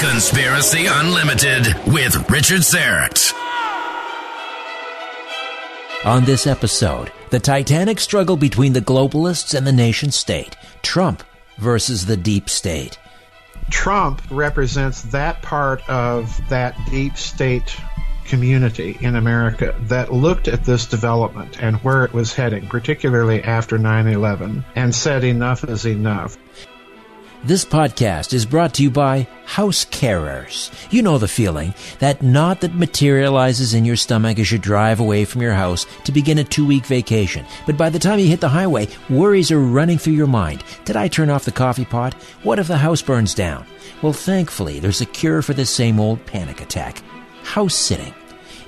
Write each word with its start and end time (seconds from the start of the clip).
Conspiracy 0.00 0.86
Unlimited 0.86 1.66
with 1.86 2.30
Richard 2.30 2.62
Syrett. 2.62 3.32
On 6.04 6.24
this 6.24 6.46
episode, 6.46 7.12
the 7.30 7.40
titanic 7.40 8.00
struggle 8.00 8.36
between 8.36 8.72
the 8.72 8.80
globalists 8.80 9.56
and 9.56 9.66
the 9.66 9.72
nation 9.72 10.10
state, 10.10 10.56
Trump 10.82 11.22
versus 11.58 12.06
the 12.06 12.16
deep 12.16 12.48
state. 12.48 12.98
Trump 13.70 14.22
represents 14.30 15.02
that 15.02 15.42
part 15.42 15.86
of 15.88 16.40
that 16.48 16.76
deep 16.90 17.16
state 17.16 17.76
community 18.24 18.96
in 19.00 19.16
America 19.16 19.74
that 19.82 20.12
looked 20.12 20.48
at 20.48 20.64
this 20.64 20.86
development 20.86 21.60
and 21.62 21.76
where 21.78 22.04
it 22.04 22.12
was 22.12 22.32
heading, 22.32 22.66
particularly 22.68 23.42
after 23.42 23.78
9 23.78 24.06
11, 24.06 24.64
and 24.76 24.94
said 24.94 25.24
enough 25.24 25.64
is 25.64 25.86
enough. 25.86 26.36
This 27.44 27.64
podcast 27.64 28.34
is 28.34 28.44
brought 28.44 28.74
to 28.74 28.82
you 28.82 28.90
by 28.90 29.28
House 29.44 29.84
Carers. 29.84 30.72
You 30.90 31.02
know 31.02 31.18
the 31.18 31.28
feeling, 31.28 31.72
that 32.00 32.20
knot 32.20 32.60
that 32.62 32.74
materializes 32.74 33.74
in 33.74 33.84
your 33.84 33.94
stomach 33.94 34.40
as 34.40 34.50
you 34.50 34.58
drive 34.58 34.98
away 34.98 35.24
from 35.24 35.42
your 35.42 35.52
house 35.52 35.86
to 36.02 36.10
begin 36.10 36.38
a 36.38 36.44
two 36.44 36.66
week 36.66 36.84
vacation. 36.84 37.46
But 37.64 37.76
by 37.76 37.90
the 37.90 37.98
time 38.00 38.18
you 38.18 38.26
hit 38.26 38.40
the 38.40 38.48
highway, 38.48 38.88
worries 39.08 39.52
are 39.52 39.60
running 39.60 39.98
through 39.98 40.14
your 40.14 40.26
mind. 40.26 40.64
Did 40.84 40.96
I 40.96 41.06
turn 41.06 41.30
off 41.30 41.44
the 41.44 41.52
coffee 41.52 41.84
pot? 41.84 42.14
What 42.42 42.58
if 42.58 42.66
the 42.66 42.76
house 42.76 43.02
burns 43.02 43.34
down? 43.34 43.64
Well, 44.02 44.12
thankfully, 44.12 44.80
there's 44.80 45.00
a 45.00 45.06
cure 45.06 45.40
for 45.40 45.54
this 45.54 45.70
same 45.70 46.00
old 46.00 46.26
panic 46.26 46.60
attack. 46.60 47.04
House 47.44 47.76
sitting. 47.76 48.12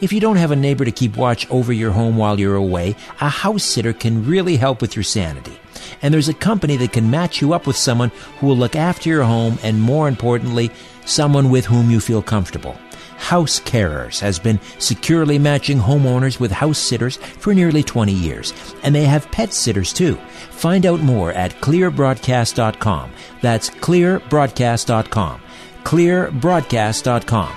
If 0.00 0.12
you 0.12 0.20
don't 0.20 0.36
have 0.36 0.50
a 0.50 0.56
neighbor 0.56 0.84
to 0.84 0.92
keep 0.92 1.16
watch 1.16 1.48
over 1.50 1.72
your 1.72 1.90
home 1.90 2.16
while 2.16 2.40
you're 2.40 2.54
away, 2.54 2.96
a 3.20 3.28
house 3.28 3.64
sitter 3.64 3.92
can 3.92 4.26
really 4.26 4.56
help 4.56 4.80
with 4.80 4.96
your 4.96 5.04
sanity 5.04 5.60
and 6.02 6.12
there's 6.12 6.28
a 6.28 6.34
company 6.34 6.76
that 6.76 6.92
can 6.92 7.10
match 7.10 7.40
you 7.40 7.52
up 7.52 7.66
with 7.66 7.76
someone 7.76 8.10
who 8.38 8.46
will 8.46 8.56
look 8.56 8.76
after 8.76 9.08
your 9.08 9.24
home 9.24 9.58
and 9.62 9.80
more 9.80 10.08
importantly, 10.08 10.70
someone 11.04 11.50
with 11.50 11.66
whom 11.66 11.90
you 11.90 12.00
feel 12.00 12.22
comfortable. 12.22 12.76
House 13.16 13.60
Carers 13.60 14.18
has 14.20 14.38
been 14.38 14.58
securely 14.78 15.38
matching 15.38 15.78
homeowners 15.78 16.40
with 16.40 16.50
house 16.50 16.78
sitters 16.78 17.16
for 17.16 17.52
nearly 17.52 17.82
20 17.82 18.12
years, 18.12 18.54
and 18.82 18.94
they 18.94 19.04
have 19.04 19.30
pet 19.30 19.52
sitters 19.52 19.92
too. 19.92 20.14
Find 20.50 20.86
out 20.86 21.00
more 21.00 21.30
at 21.32 21.52
clearbroadcast.com. 21.60 23.12
That's 23.42 23.68
clearbroadcast.com. 23.68 25.40
clearbroadcast.com. 25.84 27.56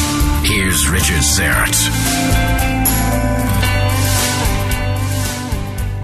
here's 0.71 0.89
Richard 0.89 1.21
Syrett. 1.21 1.91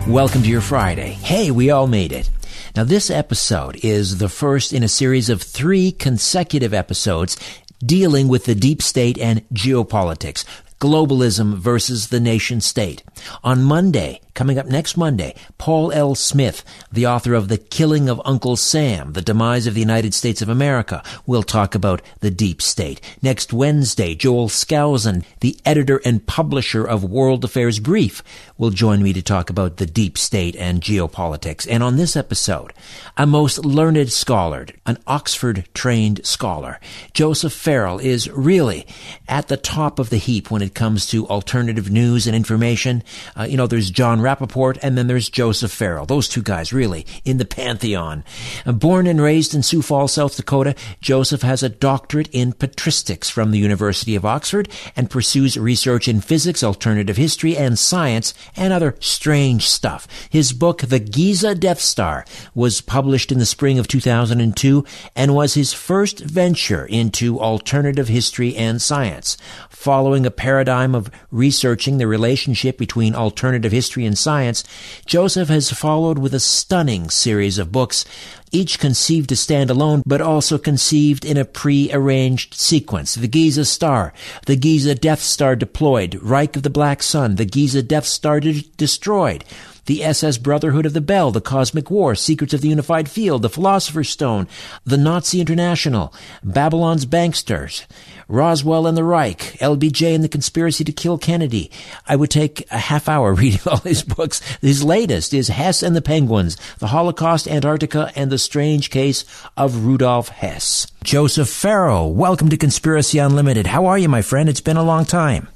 Welcome 0.06 0.44
to 0.44 0.50
your 0.50 0.60
Friday. 0.60 1.12
Hey, 1.12 1.52
we 1.52 1.70
all 1.70 1.88
made 1.88 2.12
it. 2.12 2.30
Now, 2.76 2.84
this 2.84 3.10
episode 3.10 3.78
is 3.78 4.18
the 4.18 4.28
first 4.28 4.74
in 4.74 4.84
a 4.84 4.90
series 4.90 5.30
of 5.30 5.42
three 5.42 5.94
consecutive 5.94 6.74
episodes 6.74 7.38
dealing 7.80 8.28
with 8.28 8.44
the 8.44 8.56
deep 8.56 8.82
state 8.82 9.18
and 9.18 9.48
geopolitics, 9.54 10.44
globalism 10.80 11.56
versus 11.56 12.08
the 12.08 12.20
nation 12.20 12.62
state. 12.62 13.04
On 13.44 13.64
Monday, 13.64 14.22
Coming 14.38 14.60
up 14.60 14.68
next 14.68 14.98
Monday, 14.98 15.34
Paul 15.58 15.92
L. 15.92 16.14
Smith, 16.14 16.64
the 16.92 17.08
author 17.08 17.34
of 17.34 17.48
The 17.48 17.58
Killing 17.58 18.08
of 18.08 18.22
Uncle 18.24 18.56
Sam, 18.56 19.14
The 19.14 19.22
Demise 19.24 19.66
of 19.66 19.74
the 19.74 19.80
United 19.80 20.14
States 20.14 20.44
of 20.44 20.48
America, 20.48 21.02
will 21.26 21.42
talk 21.42 21.74
about 21.74 22.04
the 22.20 22.30
deep 22.30 22.62
state. 22.62 23.02
Next 23.24 23.52
Wednesday, 23.52 24.14
Joel 24.14 24.48
Skousen, 24.48 25.26
the 25.40 25.58
editor 25.66 26.00
and 26.06 26.28
publisher 26.28 26.86
of 26.86 27.04
World 27.04 27.44
Affairs 27.44 27.80
Brief, 27.80 28.22
will 28.58 28.70
join 28.70 29.04
me 29.04 29.14
to 29.14 29.22
talk 29.22 29.50
about 29.50 29.78
the 29.78 29.86
deep 29.86 30.18
state 30.18 30.56
and 30.56 30.82
geopolitics. 30.82 31.68
And 31.70 31.84
on 31.84 31.98
this 31.98 32.16
episode, 32.16 32.74
a 33.16 33.26
most 33.26 33.64
learned 33.64 34.12
scholar, 34.12 34.66
an 34.86 34.98
Oxford 35.08 35.68
trained 35.74 36.26
scholar, 36.26 36.80
Joseph 37.14 37.54
Farrell 37.54 38.00
is 38.00 38.30
really 38.30 38.86
at 39.28 39.48
the 39.48 39.58
top 39.58 40.00
of 40.00 40.10
the 40.10 40.18
heap 40.18 40.50
when 40.50 40.62
it 40.62 40.74
comes 40.74 41.06
to 41.08 41.28
alternative 41.28 41.92
news 41.92 42.28
and 42.28 42.36
information. 42.36 43.04
Uh, 43.36 43.44
you 43.44 43.58
know, 43.58 43.68
there's 43.68 43.92
John 43.92 44.20
Rappoport, 44.20 44.78
and 44.82 44.98
then 44.98 45.08
there's 45.08 45.30
Joseph 45.30 45.72
Farrell. 45.72 46.06
Those 46.06 46.28
two 46.28 46.42
guys, 46.42 46.74
really, 46.74 47.06
in 47.26 47.38
the 47.38 47.46
pantheon. 47.46 48.24
Born 48.66 49.08
and 49.08 49.22
raised 49.22 49.54
in 49.54 49.64
Sioux 49.64 49.82
Falls, 49.82 50.14
South 50.14 50.36
Dakota, 50.36 50.76
Joseph 51.02 51.42
has 51.42 51.64
a 51.64 51.70
doctorate 51.70 52.30
in 52.32 52.54
patristics 52.54 53.30
from 53.30 53.52
the 53.52 53.60
University 53.60 54.16
of 54.16 54.26
Oxford 54.26 54.70
and 54.96 55.10
pursues 55.10 55.58
research 55.58 56.08
in 56.08 56.22
physics, 56.22 56.64
alternative 56.64 57.18
history, 57.18 57.56
and 57.58 57.78
science, 57.78 58.34
and 58.56 58.74
other 58.74 58.96
strange 59.00 59.68
stuff. 59.68 60.08
His 60.30 60.54
book, 60.54 60.82
The 60.82 61.00
Giza 61.00 61.56
Death 61.56 61.80
Star, 61.80 62.26
was 62.56 62.82
published 62.82 63.32
in 63.32 63.40
the 63.40 63.46
spring 63.46 63.80
of 63.80 63.88
2002 63.88 64.86
and 65.16 65.36
was 65.36 65.54
his 65.54 65.74
first 65.74 66.20
venture 66.20 66.86
into 66.86 67.40
alternative 67.40 68.08
history 68.08 68.56
and 68.56 68.82
science 68.82 69.38
following 69.78 70.26
a 70.26 70.32
paradigm 70.32 70.96
of 70.96 71.10
researching 71.32 71.98
the 71.98 72.08
relationship 72.08 72.80
between 72.80 73.14
alternative 73.14 73.72
history 73.72 74.06
and 74.06 74.18
science, 74.18 74.64
Joseph 75.06 75.50
has 75.50 75.70
followed 75.72 76.18
with 76.18 76.34
a 76.34 76.40
stunning 76.40 77.12
series 77.12 77.60
of 77.60 77.72
books, 77.72 78.04
each 78.52 78.80
conceived 78.80 79.30
to 79.30 79.36
stand 79.36 79.70
alone, 79.70 80.04
but 80.06 80.22
also 80.22 80.58
conceived 80.58 81.26
in 81.26 81.38
a 81.38 81.46
pre-arranged 81.46 82.54
sequence. 82.54 83.16
The 83.16 83.28
Giza 83.28 83.66
Star, 83.66 84.14
the 84.46 84.56
Giza 84.56 84.96
Death 84.96 85.22
Star 85.22 85.56
deployed, 85.56 86.20
Reich 86.22 86.56
of 86.56 86.64
the 86.64 86.70
Black 86.70 87.04
Sun, 87.04 87.36
the 87.36 87.46
Giza 87.46 87.84
Death 87.84 88.06
Star 88.06 88.40
de- 88.40 88.62
destroyed, 88.78 89.44
the 89.88 90.04
SS 90.04 90.38
Brotherhood 90.38 90.86
of 90.86 90.94
the 90.94 91.02
Bell, 91.02 91.32
the 91.32 91.42
Cosmic 91.42 91.90
War, 91.90 92.14
Secrets 92.14 92.54
of 92.54 92.62
the 92.62 92.68
Unified 92.68 93.10
Field, 93.10 93.42
the 93.42 93.50
Philosopher's 93.50 94.10
Stone, 94.10 94.48
the 94.86 94.98
Nazi 94.98 95.42
International, 95.42 96.14
Babylon's 96.44 97.06
Banksters, 97.06 97.86
Roswell 98.28 98.86
and 98.86 98.98
the 98.98 99.06
Reich, 99.06 99.40
LBJ 99.60 100.14
and 100.14 100.24
the 100.24 100.30
Conspiracy 100.30 100.84
to 100.84 100.92
Kill 100.92 101.18
Kennedy. 101.18 101.72
I 102.06 102.18
would 102.18 102.30
take 102.30 102.70
a 102.70 102.78
half 102.78 103.08
hour 103.08 103.34
reading 103.34 103.62
all 103.66 103.78
his 103.78 104.04
books. 104.04 104.42
His 104.60 104.84
latest 104.84 105.34
is 105.34 105.48
Hess 105.48 105.82
and 105.82 105.96
the 105.96 106.02
Penguins, 106.02 106.58
The 106.80 106.88
Holocaust, 106.88 107.48
Antarctica, 107.48 108.12
and 108.16 108.30
the 108.30 108.38
Strange 108.38 108.90
Case 108.90 109.24
of 109.56 109.86
Rudolf 109.86 110.28
Hess. 110.28 110.92
Joseph 111.04 111.50
Farrell, 111.50 112.14
welcome 112.14 112.50
to 112.50 112.58
Conspiracy 112.58 113.20
Unlimited. 113.20 113.68
How 113.68 113.86
are 113.86 113.98
you, 113.98 114.10
my 114.10 114.22
friend? 114.22 114.50
It's 114.50 114.60
been 114.60 114.76
a 114.78 114.84
long 114.84 115.06
time. 115.06 115.48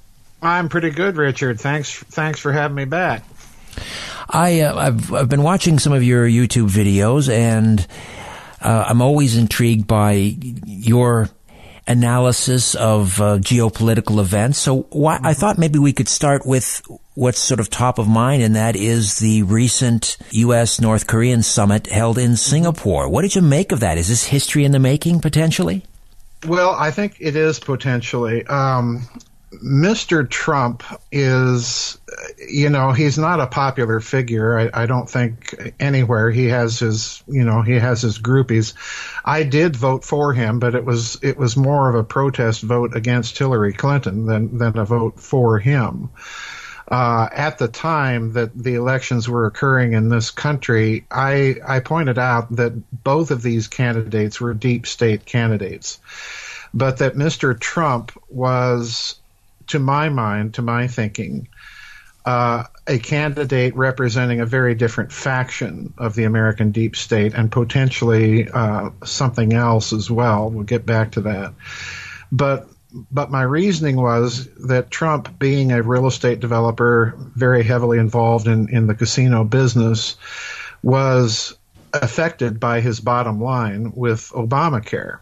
I'm 0.42 0.70
pretty 0.70 0.90
good, 0.90 1.18
Richard. 1.18 1.60
Thanks, 1.60 2.02
thanks 2.04 2.40
for 2.40 2.52
having 2.52 2.76
me 2.76 2.86
back. 2.86 3.24
I 4.30 4.62
uh, 4.62 4.76
I've 4.76 5.14
I've 5.14 5.30
been 5.30 5.44
watching 5.44 5.80
some 5.80 5.94
of 5.94 6.04
your 6.04 6.28
YouTube 6.28 6.70
videos, 6.70 7.30
and 7.30 7.86
uh, 8.62 8.86
I'm 8.88 9.02
always 9.02 9.36
intrigued 9.36 9.88
by 9.88 10.36
your 10.66 11.30
analysis 11.88 12.76
of 12.76 13.20
uh, 13.20 13.38
geopolitical 13.38 14.20
events. 14.20 14.60
So 14.60 14.84
why, 14.92 15.20
I 15.22 15.34
thought 15.34 15.58
maybe 15.58 15.80
we 15.80 15.94
could 15.94 16.08
start 16.08 16.46
with 16.46 16.82
what's 17.16 17.40
sort 17.40 17.60
of 17.60 17.70
top 17.70 18.00
of 18.00 18.08
mind, 18.08 18.44
and 18.44 18.56
that 18.56 18.76
is 18.76 19.20
the 19.20 19.44
recent 19.44 20.18
U.S. 20.32 20.80
North 20.80 21.08
Korean 21.08 21.44
summit 21.44 21.88
held 21.88 22.18
in 22.18 22.36
Singapore. 22.36 23.10
What 23.10 23.24
did 23.24 23.36
you 23.36 23.42
make 23.42 23.72
of 23.72 23.82
that? 23.82 23.98
Is 23.98 24.08
this 24.08 24.26
history 24.26 24.64
in 24.64 24.72
the 24.72 24.80
making 24.80 25.20
potentially? 25.20 25.84
Well, 26.48 26.72
I 26.72 26.92
think 26.92 27.18
it 27.20 27.36
is 27.36 27.60
potentially. 27.60 28.46
Um, 28.48 29.08
Mr. 29.52 30.30
Trump 30.30 30.82
is, 31.12 32.00
you 32.38 32.70
know, 32.70 32.94
he's 32.94 33.18
not 33.18 33.42
a 33.42 33.48
popular 33.48 34.00
figure. 34.00 34.58
I, 34.58 34.84
I, 34.84 34.86
don't 34.86 35.10
think 35.10 35.74
anywhere. 35.78 36.32
He 36.32 36.46
has 36.46 36.80
his, 36.80 37.22
you 37.28 37.44
know, 37.44 37.62
he 37.62 37.74
has 37.74 38.02
his 38.02 38.18
groupies. 38.18 38.74
I 39.26 39.44
did 39.44 39.76
vote 39.76 40.06
for 40.06 40.32
him, 40.32 40.60
but 40.60 40.74
it 40.74 40.86
was 40.86 41.20
it 41.22 41.38
was 41.38 41.58
more 41.58 41.90
of 41.90 41.96
a 41.96 42.04
protest 42.04 42.62
vote 42.62 42.96
against 42.96 43.38
Hillary 43.38 43.74
Clinton 43.74 44.26
than 44.26 44.58
than 44.58 44.78
a 44.78 44.86
vote 44.86 45.20
for 45.20 45.60
him. 45.60 46.10
Uh, 46.88 47.28
at 47.32 47.58
the 47.58 47.68
time 47.68 48.34
that 48.34 48.58
the 48.58 48.76
elections 48.76 49.28
were 49.28 49.46
occurring 49.46 49.94
in 49.94 50.08
this 50.08 50.32
country, 50.32 51.06
I 51.12 51.58
I 51.66 51.82
pointed 51.82 52.18
out 52.18 52.56
that 52.56 53.04
both 53.04 53.32
of 53.32 53.42
these 53.42 53.68
candidates 53.68 54.40
were 54.40 54.54
deep 54.54 54.88
state 54.88 55.26
candidates, 55.26 56.00
but 56.74 56.98
that 56.98 57.16
Mr. 57.16 57.60
Trump 57.60 58.12
was 58.30 59.21
to 59.72 59.80
my 59.80 60.10
mind, 60.10 60.56
to 60.56 60.62
my 60.62 60.88
thinking, 60.88 61.48
uh, 62.26 62.64
a 62.88 63.00
candidate 63.00 63.76
representing 63.76 64.40
a 64.40 64.46
very 64.46 64.76
different 64.76 65.12
faction 65.12 65.94
of 65.98 66.14
the 66.14 66.26
American 66.26 66.72
deep 66.72 66.96
state 66.96 67.34
and 67.34 67.52
potentially 67.52 68.48
uh, 68.50 68.92
something 69.04 69.54
else 69.54 69.92
as 69.92 70.12
well. 70.12 70.50
We'll 70.50 70.64
get 70.64 70.86
back 70.86 71.14
to 71.14 71.22
that. 71.22 71.54
But 72.32 72.68
but 73.10 73.32
my 73.32 73.44
reasoning 73.44 73.96
was 73.96 74.50
that 74.68 74.92
Trump, 74.92 75.40
being 75.40 75.72
a 75.72 75.82
real 75.82 76.08
estate 76.08 76.42
developer, 76.42 77.16
very 77.18 77.64
heavily 77.64 78.00
involved 78.00 78.48
in, 78.48 78.68
in 78.68 78.88
the 78.88 78.96
casino 78.96 79.46
business, 79.46 80.18
was 80.84 81.58
affected 81.94 82.60
by 82.60 82.82
his 82.82 83.00
bottom 83.00 83.42
line 83.42 83.94
with 83.96 84.30
Obamacare 84.32 85.20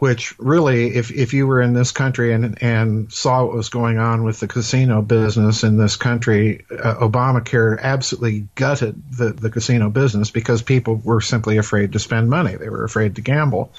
which 0.00 0.34
really, 0.38 0.96
if, 0.96 1.10
if 1.10 1.34
you 1.34 1.46
were 1.46 1.60
in 1.60 1.74
this 1.74 1.92
country 1.92 2.32
and, 2.32 2.62
and 2.62 3.12
saw 3.12 3.44
what 3.44 3.54
was 3.54 3.68
going 3.68 3.98
on 3.98 4.24
with 4.24 4.40
the 4.40 4.48
casino 4.48 5.02
business 5.02 5.62
in 5.62 5.76
this 5.76 5.96
country, 5.96 6.64
uh, 6.70 6.94
Obamacare 6.94 7.78
absolutely 7.78 8.48
gutted 8.54 8.98
the, 9.12 9.34
the 9.34 9.50
casino 9.50 9.90
business 9.90 10.30
because 10.30 10.62
people 10.62 10.96
were 10.96 11.20
simply 11.20 11.58
afraid 11.58 11.92
to 11.92 11.98
spend 11.98 12.30
money. 12.30 12.56
They 12.56 12.70
were 12.70 12.82
afraid 12.82 13.16
to 13.16 13.20
gamble. 13.20 13.74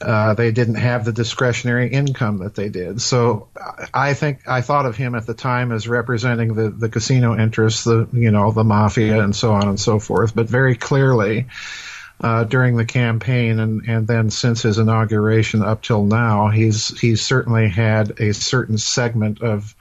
Uh, 0.00 0.34
they 0.34 0.50
didn't 0.50 0.74
have 0.74 1.04
the 1.04 1.12
discretionary 1.12 1.88
income 1.92 2.38
that 2.38 2.56
they 2.56 2.68
did. 2.68 3.00
So 3.00 3.46
I 3.94 4.14
think 4.14 4.48
I 4.48 4.60
thought 4.60 4.86
of 4.86 4.96
him 4.96 5.14
at 5.14 5.24
the 5.24 5.34
time 5.34 5.70
as 5.70 5.86
representing 5.86 6.54
the, 6.54 6.70
the 6.70 6.88
casino 6.88 7.38
interests, 7.38 7.84
the, 7.84 8.08
you 8.12 8.32
know, 8.32 8.50
the 8.50 8.64
mafia 8.64 9.22
and 9.22 9.36
so 9.36 9.52
on 9.52 9.68
and 9.68 9.78
so 9.78 10.00
forth. 10.00 10.34
But 10.34 10.48
very 10.48 10.74
clearly, 10.74 11.46
uh, 12.22 12.44
during 12.44 12.76
the 12.76 12.84
campaign 12.84 13.58
and, 13.58 13.82
and 13.88 14.06
then 14.06 14.30
since 14.30 14.62
his 14.62 14.78
inauguration 14.78 15.62
up 15.62 15.82
till 15.82 16.04
now, 16.04 16.48
he's 16.48 16.98
he's 17.00 17.20
certainly 17.20 17.68
had 17.68 18.20
a 18.20 18.32
certain 18.32 18.78
segment 18.78 19.42
of 19.42 19.74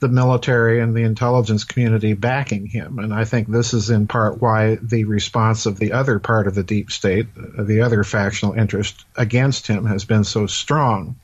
the 0.00 0.08
military 0.08 0.80
and 0.80 0.94
the 0.94 1.02
intelligence 1.02 1.64
community 1.64 2.12
backing 2.12 2.66
him. 2.66 2.98
And 2.98 3.12
I 3.12 3.24
think 3.24 3.48
this 3.48 3.74
is 3.74 3.90
in 3.90 4.06
part 4.06 4.40
why 4.40 4.76
the 4.76 5.04
response 5.04 5.66
of 5.66 5.78
the 5.78 5.92
other 5.92 6.18
part 6.18 6.46
of 6.46 6.54
the 6.54 6.62
deep 6.62 6.90
state, 6.90 7.26
uh, 7.36 7.64
the 7.64 7.80
other 7.80 8.04
factional 8.04 8.54
interest 8.54 9.04
against 9.16 9.66
him, 9.66 9.86
has 9.86 10.04
been 10.04 10.24
so 10.24 10.46
strong. 10.46 11.16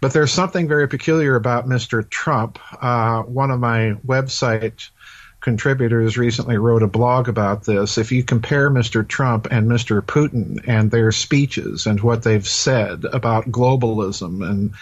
But 0.00 0.12
there's 0.12 0.32
something 0.32 0.68
very 0.68 0.86
peculiar 0.86 1.34
about 1.34 1.66
Mr. 1.66 2.08
Trump. 2.08 2.60
Uh, 2.80 3.22
one 3.22 3.50
of 3.50 3.58
my 3.58 3.96
website 4.06 4.90
contributors 5.40 6.18
recently 6.18 6.56
wrote 6.56 6.82
a 6.82 6.88
blog 6.88 7.28
about 7.28 7.64
this. 7.64 7.98
If 7.98 8.12
you 8.12 8.24
compare 8.24 8.70
Mr. 8.70 9.06
Trump 9.06 9.48
and 9.50 9.68
Mr. 9.68 10.02
Putin 10.02 10.64
and 10.66 10.90
their 10.90 11.12
speeches 11.12 11.86
and 11.86 12.00
what 12.00 12.22
they've 12.22 12.46
said 12.46 13.04
about 13.04 13.46
globalism 13.46 14.48
and 14.48 14.74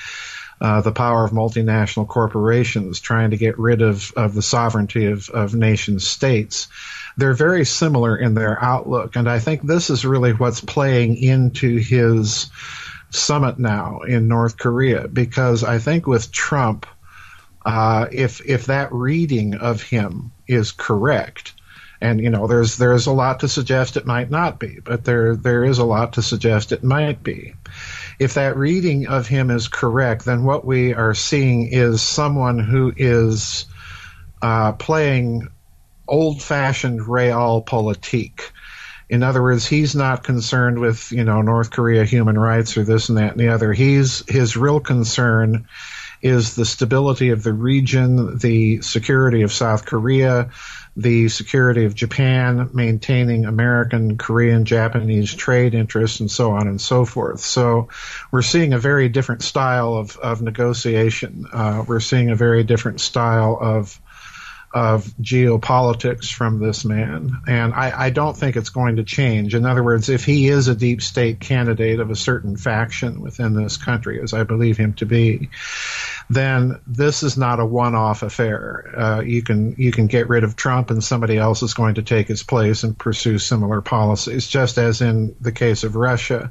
uh, 0.58 0.80
the 0.80 0.92
power 0.92 1.24
of 1.24 1.32
multinational 1.32 2.08
corporations 2.08 3.00
trying 3.00 3.30
to 3.30 3.36
get 3.36 3.58
rid 3.58 3.82
of, 3.82 4.12
of 4.16 4.34
the 4.34 4.40
sovereignty 4.40 5.06
of, 5.06 5.28
of 5.28 5.54
nation 5.54 6.00
states, 6.00 6.68
they're 7.18 7.34
very 7.34 7.66
similar 7.66 8.16
in 8.16 8.34
their 8.34 8.62
outlook. 8.62 9.16
And 9.16 9.28
I 9.28 9.38
think 9.38 9.62
this 9.62 9.90
is 9.90 10.06
really 10.06 10.32
what's 10.32 10.62
playing 10.62 11.16
into 11.16 11.76
his 11.76 12.50
summit 13.10 13.58
now 13.58 14.00
in 14.00 14.28
North 14.28 14.56
Korea 14.56 15.08
because 15.08 15.62
I 15.62 15.78
think 15.78 16.06
with 16.06 16.32
Trump, 16.32 16.86
uh, 17.64 18.06
if 18.10 18.40
if 18.46 18.66
that 18.66 18.92
reading 18.92 19.56
of 19.56 19.82
him 19.82 20.32
is 20.46 20.72
correct, 20.72 21.54
and 22.00 22.20
you 22.20 22.30
know 22.30 22.46
there's 22.46 22.76
there's 22.76 23.06
a 23.06 23.12
lot 23.12 23.40
to 23.40 23.48
suggest 23.48 23.96
it 23.96 24.06
might 24.06 24.30
not 24.30 24.58
be, 24.58 24.78
but 24.84 25.04
there 25.04 25.36
there 25.36 25.64
is 25.64 25.78
a 25.78 25.84
lot 25.84 26.14
to 26.14 26.22
suggest 26.22 26.72
it 26.72 26.84
might 26.84 27.22
be. 27.22 27.54
If 28.18 28.34
that 28.34 28.56
reading 28.56 29.06
of 29.06 29.26
him 29.26 29.50
is 29.50 29.68
correct, 29.68 30.24
then 30.24 30.44
what 30.44 30.64
we 30.64 30.94
are 30.94 31.14
seeing 31.14 31.68
is 31.70 32.02
someone 32.02 32.58
who 32.58 32.92
is 32.96 33.66
uh, 34.40 34.72
playing 34.72 35.48
old-fashioned 36.08 37.06
real 37.06 37.62
realpolitik. 37.62 38.40
In 39.08 39.22
other 39.22 39.42
words, 39.42 39.66
he's 39.66 39.94
not 39.94 40.24
concerned 40.24 40.78
with 40.78 41.12
you 41.12 41.24
know 41.24 41.42
North 41.42 41.70
Korea 41.70 42.04
human 42.04 42.38
rights 42.38 42.76
or 42.76 42.84
this 42.84 43.08
and 43.08 43.18
that 43.18 43.32
and 43.32 43.40
the 43.40 43.48
other. 43.48 43.72
He's 43.72 44.24
his 44.28 44.56
real 44.56 44.80
concern 44.80 45.68
is 46.22 46.54
the 46.54 46.64
stability 46.64 47.30
of 47.30 47.42
the 47.42 47.52
region, 47.52 48.38
the 48.38 48.80
security 48.82 49.42
of 49.42 49.52
South 49.52 49.86
Korea, 49.86 50.50
the 50.96 51.28
security 51.28 51.84
of 51.84 51.94
Japan, 51.94 52.70
maintaining 52.72 53.44
American, 53.44 54.16
Korean, 54.16 54.64
Japanese 54.64 55.34
trade 55.34 55.74
interests, 55.74 56.20
and 56.20 56.30
so 56.30 56.52
on 56.52 56.68
and 56.68 56.80
so 56.80 57.04
forth. 57.04 57.40
So 57.40 57.88
we're 58.30 58.42
seeing 58.42 58.72
a 58.72 58.78
very 58.78 59.08
different 59.10 59.42
style 59.42 59.94
of, 59.94 60.16
of 60.16 60.40
negotiation. 60.40 61.46
Uh, 61.52 61.84
we're 61.86 62.00
seeing 62.00 62.30
a 62.30 62.36
very 62.36 62.64
different 62.64 63.00
style 63.00 63.58
of 63.60 64.00
of 64.72 65.04
geopolitics 65.22 66.30
from 66.32 66.58
this 66.58 66.84
man. 66.84 67.30
And 67.46 67.72
I, 67.72 68.06
I, 68.06 68.10
don't 68.10 68.36
think 68.36 68.56
it's 68.56 68.70
going 68.70 68.96
to 68.96 69.04
change. 69.04 69.54
In 69.54 69.64
other 69.64 69.82
words, 69.82 70.08
if 70.08 70.24
he 70.24 70.48
is 70.48 70.68
a 70.68 70.74
deep 70.74 71.02
state 71.02 71.40
candidate 71.40 72.00
of 72.00 72.10
a 72.10 72.16
certain 72.16 72.56
faction 72.56 73.20
within 73.22 73.54
this 73.54 73.76
country, 73.76 74.20
as 74.20 74.34
I 74.34 74.42
believe 74.42 74.76
him 74.76 74.94
to 74.94 75.06
be, 75.06 75.50
then 76.28 76.80
this 76.86 77.22
is 77.22 77.36
not 77.36 77.60
a 77.60 77.64
one-off 77.64 78.22
affair. 78.22 78.92
Uh, 78.96 79.20
you 79.20 79.42
can 79.42 79.76
you 79.78 79.92
can 79.92 80.08
get 80.08 80.28
rid 80.28 80.44
of 80.44 80.56
Trump, 80.56 80.90
and 80.90 81.02
somebody 81.02 81.38
else 81.38 81.62
is 81.62 81.74
going 81.74 81.94
to 81.94 82.02
take 82.02 82.28
his 82.28 82.42
place 82.42 82.82
and 82.82 82.98
pursue 82.98 83.38
similar 83.38 83.80
policies. 83.80 84.46
Just 84.46 84.78
as 84.78 85.00
in 85.00 85.36
the 85.40 85.52
case 85.52 85.84
of 85.84 85.96
Russia, 85.96 86.50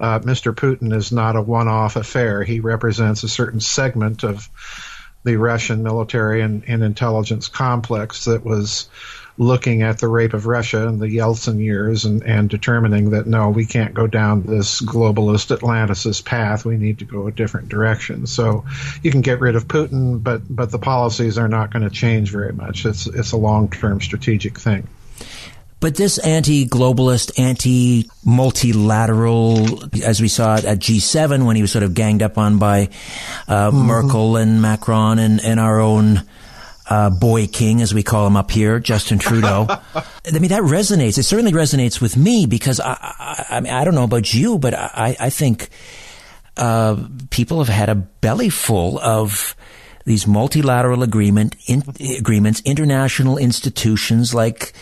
uh, 0.00 0.18
Mr. 0.18 0.54
Putin 0.54 0.92
is 0.92 1.12
not 1.12 1.36
a 1.36 1.42
one-off 1.42 1.96
affair. 1.96 2.42
He 2.42 2.60
represents 2.60 3.22
a 3.22 3.28
certain 3.28 3.60
segment 3.60 4.24
of 4.24 4.48
the 5.24 5.36
Russian 5.36 5.82
military 5.82 6.42
and, 6.42 6.62
and 6.66 6.82
intelligence 6.82 7.48
complex 7.48 8.26
that 8.26 8.44
was 8.44 8.88
looking 9.36 9.82
at 9.82 9.98
the 9.98 10.06
rape 10.06 10.32
of 10.32 10.46
Russia 10.46 10.86
in 10.86 10.98
the 10.98 11.08
Yeltsin 11.08 11.58
years 11.58 12.04
and, 12.04 12.22
and 12.22 12.48
determining 12.48 13.10
that 13.10 13.26
no, 13.26 13.50
we 13.50 13.66
can't 13.66 13.92
go 13.92 14.06
down 14.06 14.42
this 14.42 14.80
globalist 14.80 15.56
Atlanticist 15.56 16.24
path. 16.24 16.64
We 16.64 16.76
need 16.76 17.00
to 17.00 17.04
go 17.04 17.26
a 17.26 17.32
different 17.32 17.68
direction. 17.68 18.26
So 18.26 18.64
you 19.02 19.10
can 19.10 19.22
get 19.22 19.40
rid 19.40 19.56
of 19.56 19.66
Putin, 19.66 20.22
but 20.22 20.42
but 20.48 20.70
the 20.70 20.78
policies 20.78 21.36
are 21.36 21.48
not 21.48 21.72
going 21.72 21.82
to 21.82 21.90
change 21.90 22.30
very 22.30 22.52
much. 22.52 22.86
It's 22.86 23.06
it's 23.06 23.32
a 23.32 23.36
long 23.36 23.68
term 23.70 24.00
strategic 24.00 24.58
thing. 24.58 24.86
But 25.84 25.96
this 25.96 26.16
anti-globalist, 26.16 27.38
anti-multilateral, 27.38 29.84
as 30.02 30.22
we 30.22 30.28
saw 30.28 30.56
it 30.56 30.64
at 30.64 30.78
G7 30.78 31.44
when 31.44 31.56
he 31.56 31.62
was 31.62 31.72
sort 31.72 31.82
of 31.82 31.92
ganged 31.92 32.22
up 32.22 32.38
on 32.38 32.58
by 32.58 32.88
uh, 33.46 33.70
mm-hmm. 33.70 33.86
Merkel 33.86 34.38
and 34.38 34.62
Macron 34.62 35.18
and, 35.18 35.44
and 35.44 35.60
our 35.60 35.80
own 35.80 36.22
uh, 36.88 37.10
boy 37.10 37.48
king, 37.48 37.82
as 37.82 37.92
we 37.92 38.02
call 38.02 38.26
him 38.26 38.34
up 38.34 38.50
here, 38.50 38.80
Justin 38.80 39.18
Trudeau. 39.18 39.66
I 39.68 40.04
mean, 40.32 40.48
that 40.48 40.62
resonates. 40.62 41.18
It 41.18 41.24
certainly 41.24 41.52
resonates 41.52 42.00
with 42.00 42.16
me 42.16 42.46
because 42.46 42.80
I, 42.80 42.96
I, 42.98 43.44
I 43.50 43.60
mean, 43.60 43.70
I 43.70 43.84
don't 43.84 43.94
know 43.94 44.04
about 44.04 44.32
you, 44.32 44.56
but 44.56 44.72
I, 44.72 45.14
I 45.20 45.28
think 45.28 45.68
uh, 46.56 46.96
people 47.28 47.58
have 47.58 47.68
had 47.68 47.90
a 47.90 47.94
belly 47.94 48.48
full 48.48 48.98
of 49.00 49.54
these 50.06 50.26
multilateral 50.26 51.02
agreement 51.02 51.56
in, 51.66 51.82
agreements, 52.16 52.62
international 52.64 53.36
institutions 53.36 54.32
like 54.32 54.72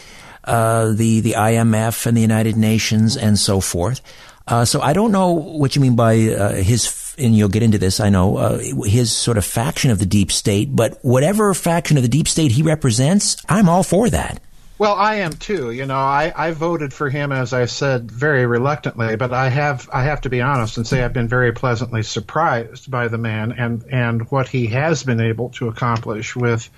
uh, 0.44 0.92
the 0.92 1.20
the 1.20 1.32
IMF 1.32 2.06
and 2.06 2.16
the 2.16 2.20
United 2.20 2.56
Nations 2.56 3.16
and 3.16 3.38
so 3.38 3.60
forth. 3.60 4.00
Uh, 4.46 4.64
so 4.64 4.80
I 4.80 4.92
don't 4.92 5.12
know 5.12 5.30
what 5.30 5.76
you 5.76 5.82
mean 5.82 5.96
by 5.96 6.14
uh, 6.28 6.54
his, 6.54 7.14
and 7.16 7.36
you'll 7.36 7.48
get 7.48 7.62
into 7.62 7.78
this. 7.78 8.00
I 8.00 8.10
know 8.10 8.36
uh, 8.36 8.58
his 8.84 9.12
sort 9.12 9.38
of 9.38 9.44
faction 9.44 9.90
of 9.90 9.98
the 9.98 10.06
deep 10.06 10.32
state, 10.32 10.74
but 10.74 10.98
whatever 11.02 11.54
faction 11.54 11.96
of 11.96 12.02
the 12.02 12.08
deep 12.08 12.26
state 12.26 12.50
he 12.52 12.62
represents, 12.62 13.36
I'm 13.48 13.68
all 13.68 13.82
for 13.82 14.10
that. 14.10 14.42
Well, 14.82 14.96
I 14.96 15.18
am 15.18 15.34
too. 15.34 15.70
You 15.70 15.86
know, 15.86 15.94
I, 15.94 16.32
I 16.34 16.50
voted 16.50 16.92
for 16.92 17.08
him 17.08 17.30
as 17.30 17.52
I 17.52 17.66
said 17.66 18.10
very 18.10 18.46
reluctantly, 18.46 19.14
but 19.14 19.32
I 19.32 19.48
have 19.48 19.88
I 19.92 20.02
have 20.02 20.22
to 20.22 20.28
be 20.28 20.40
honest 20.40 20.76
and 20.76 20.84
say 20.84 21.04
I've 21.04 21.12
been 21.12 21.28
very 21.28 21.52
pleasantly 21.52 22.02
surprised 22.02 22.90
by 22.90 23.06
the 23.06 23.16
man 23.16 23.52
and 23.52 23.84
and 23.92 24.28
what 24.32 24.48
he 24.48 24.66
has 24.66 25.04
been 25.04 25.20
able 25.20 25.50
to 25.50 25.68
accomplish 25.68 26.34
with 26.34 26.68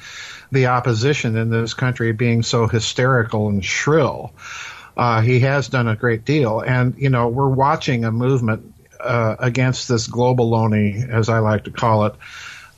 the 0.53 0.67
opposition 0.67 1.35
in 1.35 1.49
this 1.49 1.73
country 1.73 2.13
being 2.13 2.43
so 2.43 2.67
hysterical 2.67 3.49
and 3.49 3.65
shrill. 3.65 4.35
Uh, 4.95 5.23
he 5.23 5.41
has 5.41 5.69
done 5.69 5.89
a 5.89 5.97
great 5.97 6.27
deal, 6.27 6.61
and 6.61 6.97
you 6.99 7.09
know 7.09 7.29
we're 7.29 7.49
watching 7.49 8.05
a 8.05 8.13
movement 8.13 8.75
uh, 9.01 9.37
against 9.39 9.89
this 9.89 10.09
globaloney, 10.09 11.09
as 11.09 11.31
I 11.31 11.39
like 11.39 11.65
to 11.65 11.71
call 11.71 12.05
it, 12.05 12.15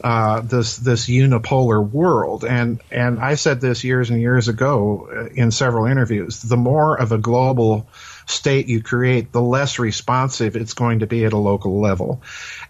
uh, 0.03 0.41
this 0.41 0.77
this 0.77 1.07
unipolar 1.07 1.87
world. 1.89 2.45
And 2.45 2.81
and 2.91 3.19
I 3.19 3.35
said 3.35 3.61
this 3.61 3.85
years 3.85 4.11
and 4.11 4.21
years 4.21 4.49
ago 4.49 5.09
uh, 5.11 5.25
in 5.35 5.51
several 5.51 5.87
interviews. 5.87 6.43
The 6.43 6.57
more 6.57 6.99
of 7.01 7.13
a 7.13 7.19
global 7.19 7.89
state 8.27 8.67
you 8.67 8.83
create, 8.83 9.33
the 9.33 9.41
less 9.41 9.79
responsive 9.79 10.57
it's 10.57 10.75
going 10.75 10.99
to 10.99 11.07
be 11.07 11.25
at 11.25 11.33
a 11.33 11.39
local 11.39 11.81
level. 11.81 12.23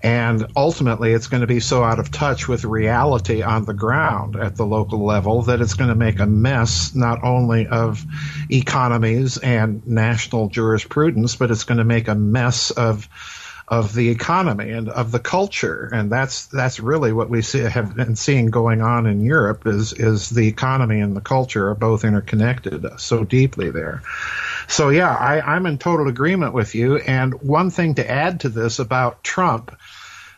And 0.03 0.47
ultimately, 0.55 1.13
it's 1.13 1.29
going 1.29 1.41
to 1.41 1.47
be 1.47 1.61
so 1.61 1.83
out 1.83 1.99
of 1.99 2.11
touch 2.11 2.47
with 2.47 2.65
reality 2.65 3.43
on 3.43 3.65
the 3.65 3.75
ground 3.75 4.37
at 4.37 4.57
the 4.57 4.67
local 4.67 5.05
level 5.05 5.43
that 5.43 5.61
it's 5.61 5.75
going 5.75 5.89
to 5.89 5.97
make 5.97 6.21
a 6.21 6.27
mess 6.27 6.95
not 6.95 7.25
only 7.25 7.67
of 7.67 8.05
economies 8.51 9.39
and 9.39 9.87
national 9.87 10.49
jurisprudence, 10.49 11.37
but 11.37 11.51
it's 11.51 11.65
going 11.65 11.79
to 11.79 11.85
make 11.85 12.09
a 12.09 12.15
mess 12.15 12.71
of 12.71 13.09
of 13.69 13.95
the 13.95 14.11
economy 14.11 14.71
and 14.71 14.89
of 14.89 15.11
the 15.11 15.19
culture, 15.19 15.91
and 15.93 16.11
that's 16.11 16.47
that's 16.47 16.79
really 16.79 17.13
what 17.13 17.29
we 17.29 17.43
see, 17.43 17.59
have 17.61 17.97
been 17.97 18.15
seeing 18.15 18.47
going 18.47 18.81
on 18.81 19.07
in 19.07 19.25
Europe 19.25 19.67
is 19.67 19.93
is 19.93 20.31
the 20.31 20.47
economy 20.47 21.01
and 21.01 21.17
the 21.17 21.21
culture 21.21 21.69
are 21.71 21.75
both 21.75 22.05
interconnected 22.05 22.87
so 22.99 23.25
deeply 23.25 23.71
there. 23.71 24.03
So 24.69 24.91
yeah, 24.91 25.15
I, 25.15 25.41
I'm 25.41 25.67
in 25.67 25.79
total 25.79 26.09
agreement 26.09 26.53
with 26.53 26.75
you. 26.75 26.97
And 26.97 27.35
one 27.43 27.71
thing 27.71 27.97
to 27.97 28.09
add 28.09 28.41
to 28.41 28.49
this 28.49 28.79
about 28.79 29.25
Trump 29.25 29.77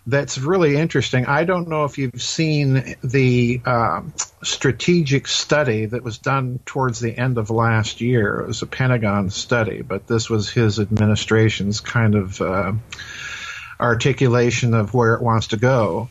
that's 0.08 0.38
really 0.38 0.74
interesting. 0.74 1.26
I 1.26 1.44
don't 1.44 1.68
know 1.68 1.84
if 1.84 1.98
you've 1.98 2.22
seen 2.22 2.96
the 3.04 3.60
uh, 3.62 4.00
strategic 4.42 5.26
study 5.26 5.84
that 5.84 6.02
was 6.02 6.16
done 6.16 6.60
towards 6.64 6.98
the 6.98 7.14
end 7.14 7.36
of 7.36 7.50
last 7.50 8.00
year. 8.00 8.40
It 8.40 8.46
was 8.46 8.62
a 8.62 8.66
Pentagon 8.66 9.28
study, 9.28 9.82
but 9.82 10.06
this 10.06 10.30
was 10.30 10.48
his 10.48 10.80
administration's 10.80 11.80
kind 11.80 12.14
of 12.14 12.40
uh, 12.40 12.72
articulation 13.78 14.72
of 14.72 14.94
where 14.94 15.12
it 15.12 15.20
wants 15.20 15.48
to 15.48 15.58
go. 15.58 16.08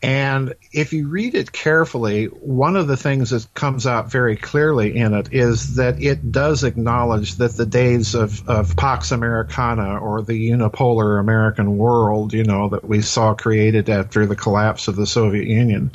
And 0.00 0.54
if 0.72 0.92
you 0.92 1.08
read 1.08 1.34
it 1.34 1.50
carefully, 1.50 2.26
one 2.26 2.76
of 2.76 2.86
the 2.86 2.96
things 2.96 3.30
that 3.30 3.52
comes 3.52 3.84
out 3.84 4.12
very 4.12 4.36
clearly 4.36 4.96
in 4.96 5.12
it 5.12 5.32
is 5.32 5.74
that 5.74 6.00
it 6.00 6.30
does 6.30 6.62
acknowledge 6.62 7.34
that 7.36 7.56
the 7.56 7.66
days 7.66 8.14
of, 8.14 8.48
of 8.48 8.76
Pax 8.76 9.10
Americana 9.10 9.98
or 9.98 10.22
the 10.22 10.50
unipolar 10.50 11.18
American 11.18 11.78
world, 11.78 12.32
you 12.32 12.44
know, 12.44 12.68
that 12.68 12.84
we 12.84 13.02
saw 13.02 13.34
created 13.34 13.90
after 13.90 14.24
the 14.24 14.36
collapse 14.36 14.86
of 14.86 14.94
the 14.94 15.06
Soviet 15.06 15.48
Union, 15.48 15.90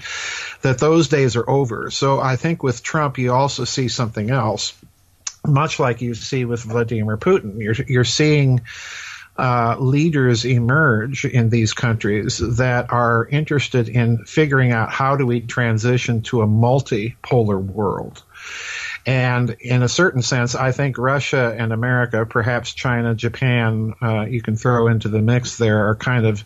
that 0.64 0.80
those 0.80 1.08
days 1.08 1.38
are 1.38 1.50
over. 1.50 1.90
So 1.90 2.20
I 2.20 2.36
think 2.36 2.62
with 2.62 2.84
Trump, 2.84 3.18
you 3.18 3.32
also 3.32 3.64
see 3.64 3.88
something 3.88 4.30
else, 4.30 4.74
much 5.48 5.80
like 5.80 6.02
you 6.02 6.14
see 6.14 6.44
with 6.44 6.64
Vladimir 6.64 7.16
Putin. 7.16 7.58
You're, 7.58 7.76
you're 7.88 8.04
seeing 8.04 8.62
uh, 9.38 9.76
leaders 9.80 10.46
emerge 10.46 11.26
in 11.26 11.50
these 11.50 11.74
countries 11.74 12.38
that 12.38 12.92
are 12.92 13.28
interested 13.28 13.90
in 13.90 14.24
figuring 14.26 14.72
out 14.72 14.92
how 14.92 15.16
do 15.16 15.26
we 15.26 15.42
transition 15.42 16.22
to 16.22 16.42
a 16.42 16.48
multipolar 16.48 17.64
world. 17.64 18.24
And 19.06 19.58
in 19.60 19.84
a 19.84 19.90
certain 19.90 20.22
sense, 20.22 20.56
I 20.56 20.72
think 20.72 20.98
Russia 20.98 21.54
and 21.58 21.74
America, 21.74 22.26
perhaps 22.26 22.74
China, 22.74 23.14
Japan, 23.14 23.96
uh, 24.02 24.22
you 24.22 24.42
can 24.42 24.56
throw 24.56 24.88
into 24.88 25.10
the 25.10 25.22
mix 25.22 25.58
there, 25.58 25.90
are 25.90 25.96
kind 25.96 26.26
of 26.26 26.46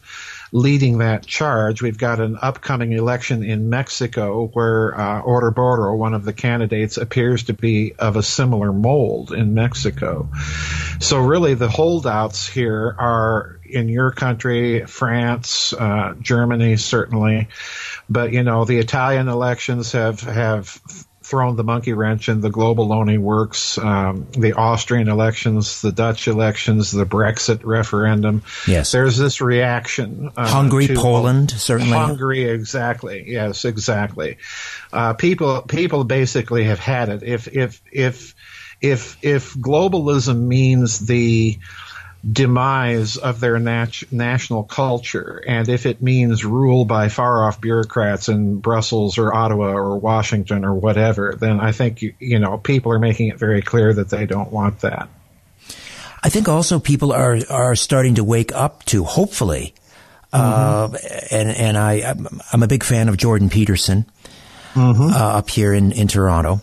leading 0.51 0.99
that 0.99 1.25
charge. 1.25 1.81
We've 1.81 1.97
got 1.97 2.19
an 2.19 2.37
upcoming 2.41 2.93
election 2.93 3.43
in 3.43 3.69
Mexico 3.69 4.47
where 4.47 4.99
uh, 4.99 5.21
Obrador, 5.21 5.95
one 5.95 6.13
of 6.13 6.23
the 6.23 6.33
candidates, 6.33 6.97
appears 6.97 7.43
to 7.43 7.53
be 7.53 7.93
of 7.93 8.15
a 8.15 8.23
similar 8.23 8.73
mold 8.73 9.33
in 9.33 9.53
Mexico. 9.53 10.29
So 10.99 11.19
really, 11.19 11.53
the 11.53 11.69
holdouts 11.69 12.47
here 12.47 12.95
are 12.97 13.59
in 13.69 13.89
your 13.89 14.11
country, 14.11 14.85
France, 14.85 15.73
uh, 15.73 16.15
Germany, 16.21 16.77
certainly. 16.77 17.49
But 18.09 18.31
you 18.31 18.43
know, 18.43 18.65
the 18.65 18.79
Italian 18.79 19.27
elections 19.27 19.91
have 19.91 20.21
have 20.21 20.81
thrown 21.27 21.57
the 21.57 21.63
monkey 21.63 21.91
wrench 21.91 22.29
in 22.29 22.39
the 22.39 22.49
globaloney 22.49 23.17
works, 23.17 23.77
um, 23.77 24.27
the 24.31 24.53
Austrian 24.53 25.09
elections, 25.09 25.81
the 25.81 25.91
Dutch 25.91 26.29
elections, 26.29 26.91
the 26.91 27.05
Brexit 27.05 27.65
referendum. 27.65 28.43
Yes. 28.65 28.93
There's 28.93 29.17
this 29.17 29.41
reaction. 29.41 30.31
Uh, 30.37 30.47
Hungary, 30.47 30.87
Poland, 30.87 31.51
certainly. 31.51 31.91
Hungary, 31.91 32.45
exactly. 32.45 33.25
Yes, 33.27 33.65
exactly. 33.65 34.37
Uh, 34.93 35.15
people, 35.15 35.63
people 35.63 36.05
basically 36.05 36.63
have 36.63 36.79
had 36.79 37.09
it. 37.09 37.23
If, 37.23 37.49
if, 37.49 37.81
if, 37.91 38.33
if, 38.79 39.17
if 39.21 39.53
globalism 39.55 40.47
means 40.47 40.99
the, 40.99 41.59
demise 42.29 43.15
of 43.15 43.39
their 43.39 43.57
nat- 43.57 44.03
national 44.11 44.63
culture. 44.63 45.41
And 45.47 45.69
if 45.69 45.85
it 45.85 46.01
means 46.01 46.43
rule 46.43 46.83
by 46.83 47.07
far 47.09 47.47
off 47.47 47.61
bureaucrats 47.61 48.27
in 48.27 48.59
Brussels 48.59 49.17
or 49.17 49.33
Ottawa 49.33 49.71
or 49.71 49.97
Washington 49.97 50.65
or 50.65 50.73
whatever, 50.73 51.35
then 51.39 51.61
I 51.61 51.71
think, 51.71 52.01
you, 52.01 52.13
you 52.19 52.39
know, 52.39 52.57
people 52.57 52.91
are 52.91 52.99
making 52.99 53.29
it 53.29 53.37
very 53.37 53.61
clear 53.61 53.93
that 53.93 54.09
they 54.09 54.25
don't 54.25 54.51
want 54.51 54.81
that. 54.81 55.07
I 56.21 56.29
think 56.29 56.49
also 56.49 56.79
people 56.79 57.13
are, 57.13 57.37
are 57.49 57.75
starting 57.75 58.15
to 58.15 58.23
wake 58.23 58.53
up 58.53 58.83
to, 58.85 59.05
hopefully, 59.05 59.73
mm-hmm. 60.33 60.95
uh, 60.95 60.97
and, 61.31 61.49
and 61.49 61.77
I, 61.77 62.13
I'm 62.51 62.63
a 62.63 62.67
big 62.67 62.83
fan 62.83 63.07
of 63.07 63.15
Jordan 63.15 63.49
Peterson, 63.49 64.05
mm-hmm. 64.73 65.13
uh, 65.13 65.37
up 65.37 65.49
here 65.49 65.73
in, 65.73 65.93
in 65.93 66.07
Toronto. 66.07 66.59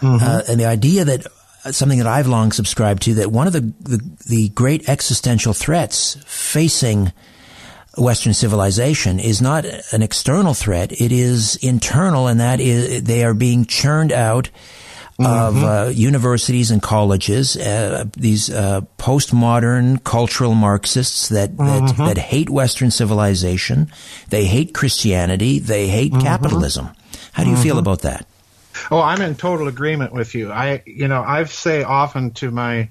Mm-hmm. 0.00 0.22
Uh, 0.22 0.42
and 0.48 0.60
the 0.60 0.66
idea 0.66 1.04
that 1.06 1.26
something 1.70 1.98
that 1.98 2.06
I've 2.06 2.26
long 2.26 2.52
subscribed 2.52 3.02
to 3.02 3.14
that 3.14 3.30
one 3.30 3.46
of 3.46 3.52
the, 3.52 3.60
the, 3.60 4.16
the 4.28 4.48
great 4.50 4.88
existential 4.88 5.52
threats 5.52 6.16
facing 6.26 7.12
Western 7.96 8.34
civilization 8.34 9.18
is 9.18 9.42
not 9.42 9.64
an 9.92 10.02
external 10.02 10.54
threat. 10.54 10.92
It 10.92 11.12
is 11.12 11.56
internal 11.56 12.28
and 12.28 12.40
that 12.40 12.60
is 12.60 13.02
they 13.02 13.24
are 13.24 13.34
being 13.34 13.64
churned 13.64 14.12
out 14.12 14.50
of 15.18 15.54
mm-hmm. 15.54 15.64
uh, 15.64 15.86
universities 15.88 16.70
and 16.70 16.80
colleges, 16.80 17.56
uh, 17.56 18.04
these 18.16 18.50
uh, 18.50 18.82
postmodern 18.98 20.02
cultural 20.04 20.54
Marxists 20.54 21.28
that, 21.30 21.50
mm-hmm. 21.50 21.86
that, 21.86 22.14
that 22.14 22.18
hate 22.18 22.48
Western 22.48 22.92
civilization, 22.92 23.90
they 24.28 24.44
hate 24.44 24.74
Christianity, 24.74 25.58
they 25.58 25.88
hate 25.88 26.12
mm-hmm. 26.12 26.22
capitalism. 26.22 26.90
How 27.32 27.42
do 27.42 27.50
you 27.50 27.56
feel 27.56 27.74
mm-hmm. 27.74 27.80
about 27.80 28.02
that? 28.02 28.28
Oh, 28.90 29.00
I'm 29.00 29.20
in 29.20 29.34
total 29.36 29.68
agreement 29.68 30.12
with 30.12 30.34
you. 30.34 30.50
I, 30.50 30.82
you 30.86 31.08
know, 31.08 31.22
I 31.22 31.44
say 31.44 31.82
often 31.82 32.32
to 32.34 32.50
my 32.50 32.88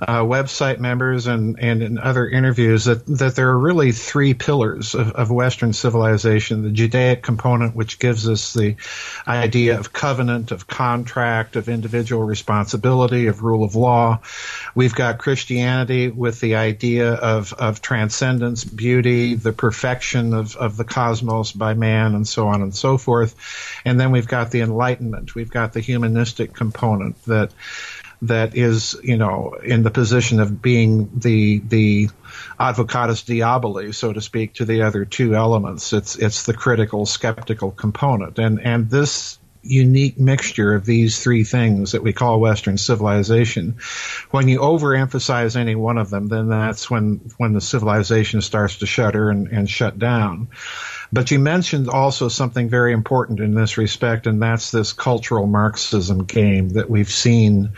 uh, 0.00 0.22
website 0.22 0.78
members 0.78 1.26
and, 1.26 1.58
and 1.58 1.82
in 1.82 1.98
other 1.98 2.28
interviews 2.28 2.84
that, 2.84 3.04
that 3.06 3.34
there 3.34 3.48
are 3.48 3.58
really 3.58 3.90
three 3.90 4.32
pillars 4.32 4.94
of, 4.94 5.10
of 5.12 5.30
Western 5.30 5.72
civilization. 5.72 6.62
The 6.62 6.70
Judaic 6.70 7.22
component, 7.22 7.74
which 7.74 7.98
gives 7.98 8.28
us 8.28 8.52
the 8.52 8.76
idea 9.26 9.78
of 9.78 9.92
covenant, 9.92 10.52
of 10.52 10.68
contract, 10.68 11.56
of 11.56 11.68
individual 11.68 12.22
responsibility, 12.22 13.26
of 13.26 13.42
rule 13.42 13.64
of 13.64 13.74
law. 13.74 14.20
We've 14.74 14.94
got 14.94 15.18
Christianity 15.18 16.08
with 16.08 16.40
the 16.40 16.54
idea 16.54 17.14
of, 17.14 17.52
of 17.54 17.82
transcendence, 17.82 18.62
beauty, 18.62 19.34
the 19.34 19.52
perfection 19.52 20.32
of, 20.32 20.54
of 20.56 20.76
the 20.76 20.84
cosmos 20.84 21.50
by 21.50 21.74
man, 21.74 22.14
and 22.14 22.26
so 22.26 22.46
on 22.46 22.62
and 22.62 22.74
so 22.74 22.98
forth. 22.98 23.34
And 23.84 23.98
then 23.98 24.12
we've 24.12 24.28
got 24.28 24.52
the 24.52 24.60
Enlightenment. 24.60 25.34
We've 25.34 25.50
got 25.50 25.72
the 25.72 25.80
humanistic 25.80 26.52
component 26.54 27.20
that 27.24 27.50
that 28.22 28.56
is, 28.56 28.96
you 29.02 29.16
know, 29.16 29.54
in 29.62 29.82
the 29.82 29.90
position 29.90 30.40
of 30.40 30.60
being 30.60 31.10
the 31.18 31.60
the 31.60 32.08
advocatus 32.58 33.22
diaboli, 33.22 33.94
so 33.94 34.12
to 34.12 34.20
speak, 34.20 34.54
to 34.54 34.64
the 34.64 34.82
other 34.82 35.04
two 35.04 35.34
elements. 35.34 35.92
It's 35.92 36.16
it's 36.16 36.44
the 36.44 36.54
critical, 36.54 37.06
skeptical 37.06 37.70
component, 37.70 38.38
and 38.38 38.60
and 38.60 38.90
this 38.90 39.38
unique 39.62 40.18
mixture 40.18 40.74
of 40.74 40.84
these 40.84 41.22
three 41.22 41.44
things 41.44 41.92
that 41.92 42.02
we 42.02 42.12
call 42.12 42.40
Western 42.40 42.78
civilization. 42.78 43.76
When 44.30 44.48
you 44.48 44.60
overemphasize 44.60 45.56
any 45.56 45.74
one 45.74 45.98
of 45.98 46.10
them, 46.10 46.28
then 46.28 46.48
that's 46.48 46.90
when 46.90 47.20
when 47.36 47.52
the 47.52 47.60
civilization 47.60 48.40
starts 48.40 48.78
to 48.78 48.86
shudder 48.86 49.30
and, 49.30 49.48
and 49.48 49.68
shut 49.68 49.98
down. 49.98 50.48
But 51.12 51.30
you 51.30 51.38
mentioned 51.38 51.88
also 51.88 52.28
something 52.28 52.68
very 52.68 52.92
important 52.92 53.40
in 53.40 53.54
this 53.54 53.78
respect, 53.78 54.26
and 54.26 54.42
that's 54.42 54.70
this 54.70 54.92
cultural 54.92 55.46
Marxism 55.46 56.24
game 56.24 56.70
that 56.70 56.90
we've 56.90 57.10
seen 57.10 57.70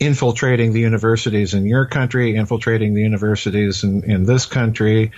infiltrating 0.00 0.72
the 0.72 0.80
universities 0.80 1.54
in 1.54 1.64
your 1.64 1.86
country, 1.86 2.34
infiltrating 2.34 2.94
the 2.94 3.02
universities 3.02 3.84
in, 3.84 4.02
in 4.04 4.24
this 4.24 4.46
country, 4.46 5.12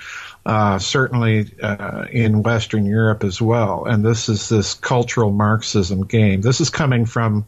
uh, 0.45 0.79
certainly 0.79 1.51
uh, 1.63 2.05
in 2.11 2.43
Western 2.43 2.85
Europe 2.85 3.25
as 3.25 3.41
well. 3.41 3.87
And 3.87 4.05
this 4.05 4.29
is 4.29 4.49
this 4.51 4.75
cultural 4.75 5.31
Marxism 5.31 6.05
game. 6.07 6.43
This 6.43 6.61
is 6.61 6.69
coming 6.69 7.07
from 7.07 7.47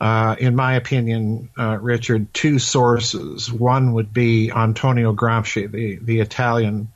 uh, 0.00 0.34
in 0.40 0.56
my 0.56 0.74
opinion, 0.74 1.48
uh, 1.56 1.78
Richard, 1.80 2.34
two 2.34 2.58
sources. 2.58 3.52
One 3.52 3.92
would 3.92 4.12
be 4.12 4.50
Antonio 4.50 5.14
Gramsci, 5.14 5.70
the, 5.70 6.00
the 6.02 6.18
Italian 6.18 6.88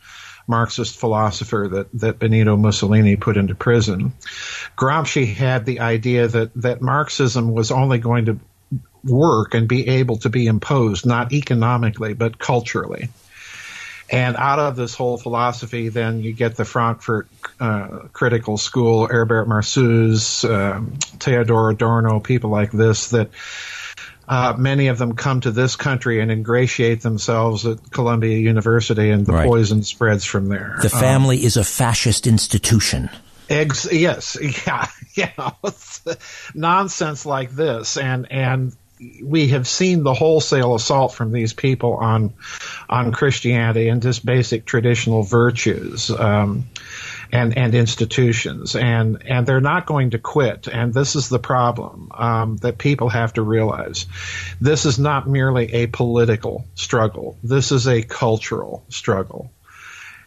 Marxist 0.46 0.96
philosopher 0.96 1.68
that, 1.72 1.92
that 2.00 2.18
Benito 2.18 2.56
Mussolini 2.56 3.16
put 3.16 3.36
into 3.36 3.54
prison. 3.54 4.12
Gramsci 4.76 5.34
had 5.34 5.64
the 5.64 5.80
idea 5.80 6.28
that, 6.28 6.54
that 6.62 6.80
Marxism 6.80 7.52
was 7.52 7.70
only 7.70 7.98
going 7.98 8.26
to 8.26 8.38
work 9.04 9.54
and 9.54 9.68
be 9.68 9.88
able 9.88 10.18
to 10.18 10.28
be 10.28 10.46
imposed, 10.46 11.06
not 11.06 11.32
economically, 11.32 12.14
but 12.14 12.38
culturally. 12.38 13.08
And 14.08 14.36
out 14.36 14.60
of 14.60 14.76
this 14.76 14.94
whole 14.94 15.18
philosophy, 15.18 15.88
then 15.88 16.22
you 16.22 16.32
get 16.32 16.54
the 16.54 16.64
Frankfurt 16.64 17.28
uh, 17.58 18.06
Critical 18.12 18.56
School, 18.56 19.06
Herbert 19.08 19.48
Marcuse, 19.48 20.48
um, 20.48 20.92
Theodor 21.18 21.70
Adorno, 21.70 22.20
people 22.20 22.50
like 22.50 22.70
this 22.70 23.10
that 23.10 23.30
uh, 24.28 24.54
many 24.58 24.88
of 24.88 24.98
them 24.98 25.14
come 25.14 25.40
to 25.42 25.50
this 25.50 25.76
country 25.76 26.20
and 26.20 26.30
ingratiate 26.30 27.02
themselves 27.02 27.66
at 27.66 27.90
Columbia 27.90 28.38
University, 28.38 29.10
and 29.10 29.24
the 29.24 29.32
right. 29.32 29.48
poison 29.48 29.82
spreads 29.82 30.24
from 30.24 30.48
there. 30.48 30.76
The 30.82 30.90
family 30.90 31.38
um, 31.38 31.44
is 31.44 31.56
a 31.56 31.64
fascist 31.64 32.26
institution. 32.26 33.10
Ex- 33.48 33.92
yes, 33.92 34.36
yeah, 34.66 34.88
yeah, 35.14 35.50
nonsense 36.54 37.24
like 37.24 37.50
this, 37.50 37.96
and 37.96 38.30
and 38.32 38.76
we 39.22 39.48
have 39.48 39.68
seen 39.68 40.02
the 40.02 40.14
wholesale 40.14 40.74
assault 40.74 41.14
from 41.14 41.30
these 41.30 41.52
people 41.52 41.94
on 41.94 42.32
on 42.88 43.12
Christianity 43.12 43.88
and 43.88 44.02
just 44.02 44.24
basic 44.24 44.64
traditional 44.64 45.22
virtues. 45.22 46.10
Um, 46.10 46.66
and, 47.32 47.56
and 47.56 47.74
institutions 47.74 48.76
and, 48.76 49.22
and 49.26 49.46
they're 49.46 49.60
not 49.60 49.86
going 49.86 50.10
to 50.10 50.18
quit. 50.18 50.68
And 50.68 50.92
this 50.92 51.16
is 51.16 51.28
the 51.28 51.38
problem, 51.38 52.10
um, 52.14 52.56
that 52.58 52.78
people 52.78 53.08
have 53.08 53.34
to 53.34 53.42
realize. 53.42 54.06
This 54.60 54.86
is 54.86 54.98
not 54.98 55.28
merely 55.28 55.72
a 55.74 55.86
political 55.86 56.66
struggle. 56.74 57.36
This 57.42 57.72
is 57.72 57.86
a 57.86 58.02
cultural 58.02 58.84
struggle. 58.88 59.50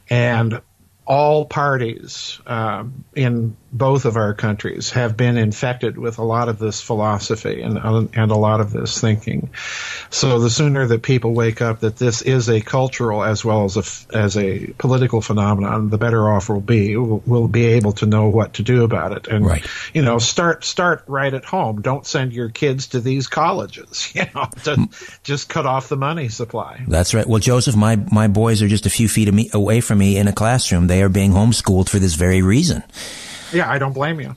And 0.09 0.61
all 1.05 1.45
parties 1.45 2.39
um, 2.45 3.03
in 3.15 3.57
both 3.71 4.05
of 4.05 4.17
our 4.17 4.33
countries 4.33 4.91
have 4.91 5.15
been 5.15 5.37
infected 5.37 5.97
with 5.97 6.17
a 6.17 6.23
lot 6.23 6.49
of 6.49 6.59
this 6.59 6.81
philosophy 6.81 7.61
and 7.61 7.77
and 7.77 8.31
a 8.31 8.35
lot 8.35 8.61
of 8.61 8.71
this 8.71 8.99
thinking. 8.99 9.49
So 10.09 10.39
the 10.39 10.49
sooner 10.49 10.87
that 10.87 11.03
people 11.03 11.33
wake 11.33 11.61
up 11.61 11.81
that 11.81 11.97
this 11.97 12.21
is 12.21 12.49
a 12.49 12.61
cultural 12.61 13.23
as 13.23 13.45
well 13.45 13.65
as 13.65 13.77
a 13.77 14.17
as 14.17 14.37
a 14.37 14.67
political 14.77 15.21
phenomenon, 15.21 15.89
the 15.89 15.97
better 15.97 16.29
off 16.29 16.49
we'll 16.49 16.61
be. 16.61 16.97
We'll, 16.97 17.21
we'll 17.25 17.47
be 17.47 17.65
able 17.65 17.93
to 17.93 18.05
know 18.05 18.29
what 18.29 18.55
to 18.55 18.63
do 18.63 18.83
about 18.83 19.11
it, 19.11 19.27
and 19.27 19.45
right. 19.45 19.65
you 19.93 20.01
know, 20.01 20.17
start 20.17 20.63
start 20.63 21.03
right 21.07 21.33
at 21.33 21.45
home. 21.45 21.81
Don't 21.81 22.05
send 22.05 22.33
your 22.33 22.49
kids 22.49 22.87
to 22.87 22.99
these 22.99 23.27
colleges. 23.27 24.13
You 24.19 24.25
know, 24.35 24.49
to 24.63 24.75
mm. 24.75 25.21
just 25.23 25.49
cut 25.49 25.65
off 25.65 25.87
the 25.87 25.95
money 25.95 26.29
supply. 26.29 26.83
That's 26.87 27.13
right. 27.13 27.27
Well, 27.27 27.39
Joseph, 27.39 27.75
my 27.75 27.95
my 27.95 28.27
boys 28.27 28.61
are 28.61 28.67
just 28.67 28.85
a 28.85 28.89
few 28.89 29.07
feet 29.07 29.53
away 29.53 29.81
from 29.81 29.99
me 29.99 30.17
in 30.17 30.27
a 30.27 30.33
classroom. 30.33 30.87
They 30.87 31.03
are 31.03 31.09
being 31.09 31.31
homeschooled 31.31 31.89
for 31.89 31.99
this 31.99 32.15
very 32.15 32.41
reason. 32.41 32.83
Yeah, 33.53 33.69
I 33.69 33.77
don't 33.77 33.93
blame 33.93 34.19
you. 34.19 34.35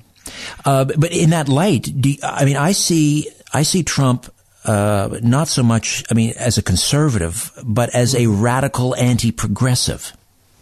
Uh, 0.64 0.84
but 0.84 1.12
in 1.12 1.30
that 1.30 1.48
light, 1.48 1.88
you, 1.88 2.16
I 2.22 2.44
mean, 2.44 2.56
I 2.56 2.72
see 2.72 3.28
I 3.52 3.62
see 3.62 3.82
Trump 3.82 4.32
uh, 4.64 5.18
not 5.22 5.48
so 5.48 5.62
much, 5.62 6.04
I 6.10 6.14
mean, 6.14 6.34
as 6.38 6.58
a 6.58 6.62
conservative, 6.62 7.50
but 7.64 7.94
as 7.94 8.14
a 8.14 8.26
radical 8.28 8.94
anti-progressive. 8.94 10.12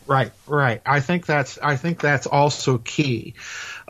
Right, 0.06 0.32
right. 0.46 0.80
I 0.84 1.00
think 1.00 1.26
that's 1.26 1.58
I 1.58 1.76
think 1.76 2.00
that's 2.00 2.26
also 2.26 2.78
key. 2.78 3.34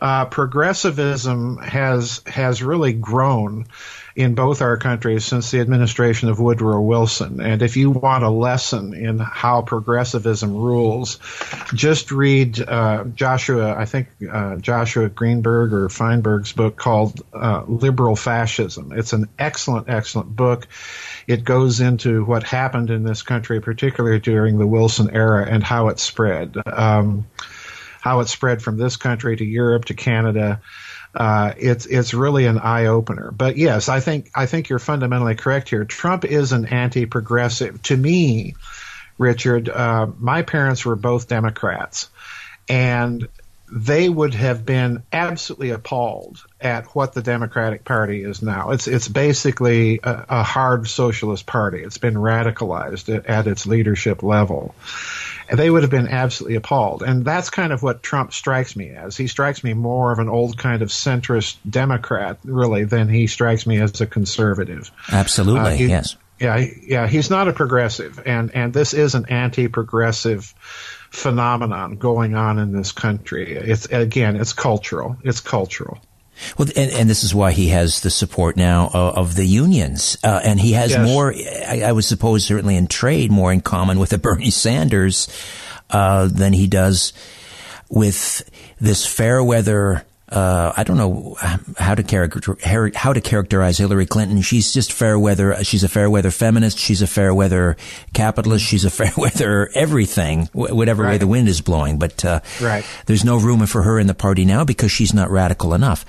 Uh, 0.01 0.25
progressivism 0.25 1.57
has 1.57 2.21
has 2.25 2.63
really 2.63 2.91
grown 2.91 3.67
in 4.15 4.35
both 4.35 4.61
our 4.61 4.77
countries 4.77 5.23
since 5.23 5.51
the 5.51 5.59
administration 5.59 6.29
of 6.29 6.39
Woodrow 6.39 6.81
Wilson. 6.81 7.39
And 7.39 7.61
if 7.61 7.77
you 7.77 7.91
want 7.91 8.23
a 8.23 8.29
lesson 8.29 8.93
in 8.93 9.19
how 9.19 9.61
progressivism 9.61 10.55
rules, 10.55 11.19
just 11.73 12.11
read 12.11 12.59
uh, 12.59 13.05
Joshua, 13.15 13.75
I 13.75 13.85
think 13.85 14.07
uh, 14.29 14.57
Joshua 14.57 15.07
Greenberg 15.07 15.71
or 15.73 15.87
Feinberg's 15.87 16.51
book 16.51 16.75
called 16.75 17.21
uh, 17.33 17.63
Liberal 17.67 18.15
Fascism. 18.15 18.91
It's 18.93 19.13
an 19.13 19.29
excellent, 19.39 19.87
excellent 19.87 20.35
book. 20.35 20.67
It 21.27 21.43
goes 21.43 21.79
into 21.79 22.25
what 22.25 22.43
happened 22.43 22.89
in 22.89 23.03
this 23.03 23.21
country, 23.21 23.61
particularly 23.61 24.19
during 24.19 24.57
the 24.57 24.67
Wilson 24.67 25.11
era, 25.11 25.45
and 25.47 25.63
how 25.63 25.87
it 25.87 25.99
spread. 25.99 26.57
Um, 26.65 27.27
how 28.01 28.19
it 28.19 28.27
spread 28.27 28.61
from 28.61 28.77
this 28.77 28.97
country 28.97 29.37
to 29.37 29.45
Europe 29.45 29.85
to 29.85 29.93
Canada 29.93 30.61
uh, 31.13 31.53
it's 31.57 31.85
it's 31.85 32.13
really 32.13 32.45
an 32.45 32.57
eye 32.57 32.85
opener. 32.85 33.31
But 33.31 33.57
yes, 33.57 33.89
I 33.89 33.99
think 33.99 34.31
I 34.33 34.45
think 34.45 34.69
you're 34.69 34.79
fundamentally 34.79 35.35
correct 35.35 35.69
here. 35.69 35.83
Trump 35.83 36.25
is 36.25 36.51
an 36.51 36.65
anti-progressive. 36.65 37.81
To 37.83 37.97
me, 37.97 38.55
Richard, 39.17 39.67
uh, 39.67 40.07
my 40.17 40.41
parents 40.41 40.85
were 40.85 40.95
both 40.95 41.27
Democrats, 41.27 42.09
and 42.69 43.27
they 43.71 44.09
would 44.09 44.33
have 44.33 44.65
been 44.65 45.03
absolutely 45.13 45.69
appalled 45.69 46.43
at 46.59 46.87
what 46.87 47.13
the 47.13 47.21
Democratic 47.21 47.85
Party 47.85 48.23
is 48.23 48.41
now. 48.41 48.71
It's 48.71 48.87
it's 48.87 49.07
basically 49.07 49.99
a, 50.03 50.25
a 50.29 50.43
hard 50.43 50.87
socialist 50.87 51.45
party. 51.45 51.81
It's 51.83 51.97
been 51.97 52.15
radicalized 52.15 53.13
at, 53.15 53.25
at 53.25 53.47
its 53.47 53.65
leadership 53.65 54.23
level 54.23 54.75
they 55.51 55.69
would 55.69 55.83
have 55.83 55.91
been 55.91 56.07
absolutely 56.07 56.55
appalled. 56.55 57.03
And 57.03 57.25
that's 57.25 57.49
kind 57.49 57.73
of 57.73 57.83
what 57.83 58.01
Trump 58.01 58.33
strikes 58.33 58.75
me 58.75 58.89
as. 58.89 59.17
He 59.17 59.27
strikes 59.27 59.63
me 59.63 59.73
more 59.73 60.11
of 60.11 60.19
an 60.19 60.29
old 60.29 60.57
kind 60.57 60.81
of 60.81 60.89
centrist 60.89 61.57
Democrat, 61.69 62.37
really, 62.43 62.85
than 62.85 63.09
he 63.09 63.27
strikes 63.27 63.67
me 63.67 63.79
as 63.81 63.99
a 64.01 64.07
conservative. 64.07 64.91
Absolutely, 65.11 65.59
uh, 65.59 65.69
he, 65.75 65.85
yes. 65.87 66.15
Yeah, 66.39 66.65
yeah, 66.81 67.07
he's 67.07 67.29
not 67.29 67.47
a 67.47 67.53
progressive, 67.53 68.19
and 68.25 68.55
and 68.55 68.73
this 68.73 68.95
is 68.95 69.13
an 69.13 69.27
anti-progressive 69.29 70.55
phenomenon 71.11 71.97
going 71.97 72.35
on 72.35 72.57
in 72.57 72.71
this 72.71 72.91
country. 72.91 73.53
It's 73.53 73.85
again, 73.85 74.35
it's 74.35 74.53
cultural. 74.53 75.17
It's 75.23 75.41
cultural. 75.41 75.99
Well, 76.57 76.69
and, 76.75 76.91
and, 76.91 77.09
this 77.09 77.23
is 77.23 77.35
why 77.35 77.51
he 77.51 77.67
has 77.67 77.99
the 77.99 78.09
support 78.09 78.57
now 78.57 78.89
of, 78.93 79.17
of 79.17 79.35
the 79.35 79.45
unions, 79.45 80.17
uh, 80.23 80.41
and 80.43 80.59
he 80.59 80.71
has 80.71 80.91
yes. 80.91 81.07
more. 81.07 81.31
I, 81.31 81.83
I, 81.85 81.91
would 81.91 82.05
suppose 82.05 82.45
certainly 82.45 82.77
in 82.77 82.87
trade 82.87 83.29
more 83.29 83.53
in 83.53 83.61
common 83.61 83.99
with 83.99 84.11
a 84.11 84.17
Bernie 84.25 84.49
Sanders 84.49 85.27
uh, 85.91 86.27
than 86.27 86.53
he 86.53 86.65
does 86.65 87.13
with 87.89 88.49
this 88.79 89.05
fair 89.05 89.43
weather. 89.43 90.03
Uh, 90.31 90.71
I 90.77 90.83
don't 90.83 90.95
know 90.95 91.35
how 91.77 91.93
to 91.93 92.03
character 92.03 92.57
how 92.95 93.11
to 93.11 93.19
characterize 93.19 93.77
Hillary 93.77 94.05
Clinton. 94.05 94.41
She's 94.41 94.73
just 94.73 94.93
fair 94.93 95.19
weather. 95.19 95.61
She's 95.63 95.83
a 95.83 95.89
fair 95.89 96.09
weather 96.09 96.31
feminist. 96.31 96.77
She's 96.77 97.01
a 97.01 97.07
fair 97.07 97.33
weather 97.33 97.75
capitalist. 98.13 98.65
She's 98.65 98.85
a 98.85 98.89
fair 98.89 99.11
weather 99.17 99.69
everything, 99.75 100.47
whatever 100.53 101.03
right. 101.03 101.11
way 101.11 101.17
the 101.17 101.27
wind 101.27 101.49
is 101.49 101.59
blowing. 101.59 101.99
But 101.99 102.23
uh, 102.23 102.39
right. 102.61 102.85
there's 103.07 103.25
no 103.25 103.37
room 103.37 103.65
for 103.65 103.81
her 103.83 103.99
in 103.99 104.07
the 104.07 104.13
party 104.13 104.45
now 104.45 104.63
because 104.63 104.91
she's 104.91 105.13
not 105.13 105.29
radical 105.29 105.73
enough. 105.73 106.05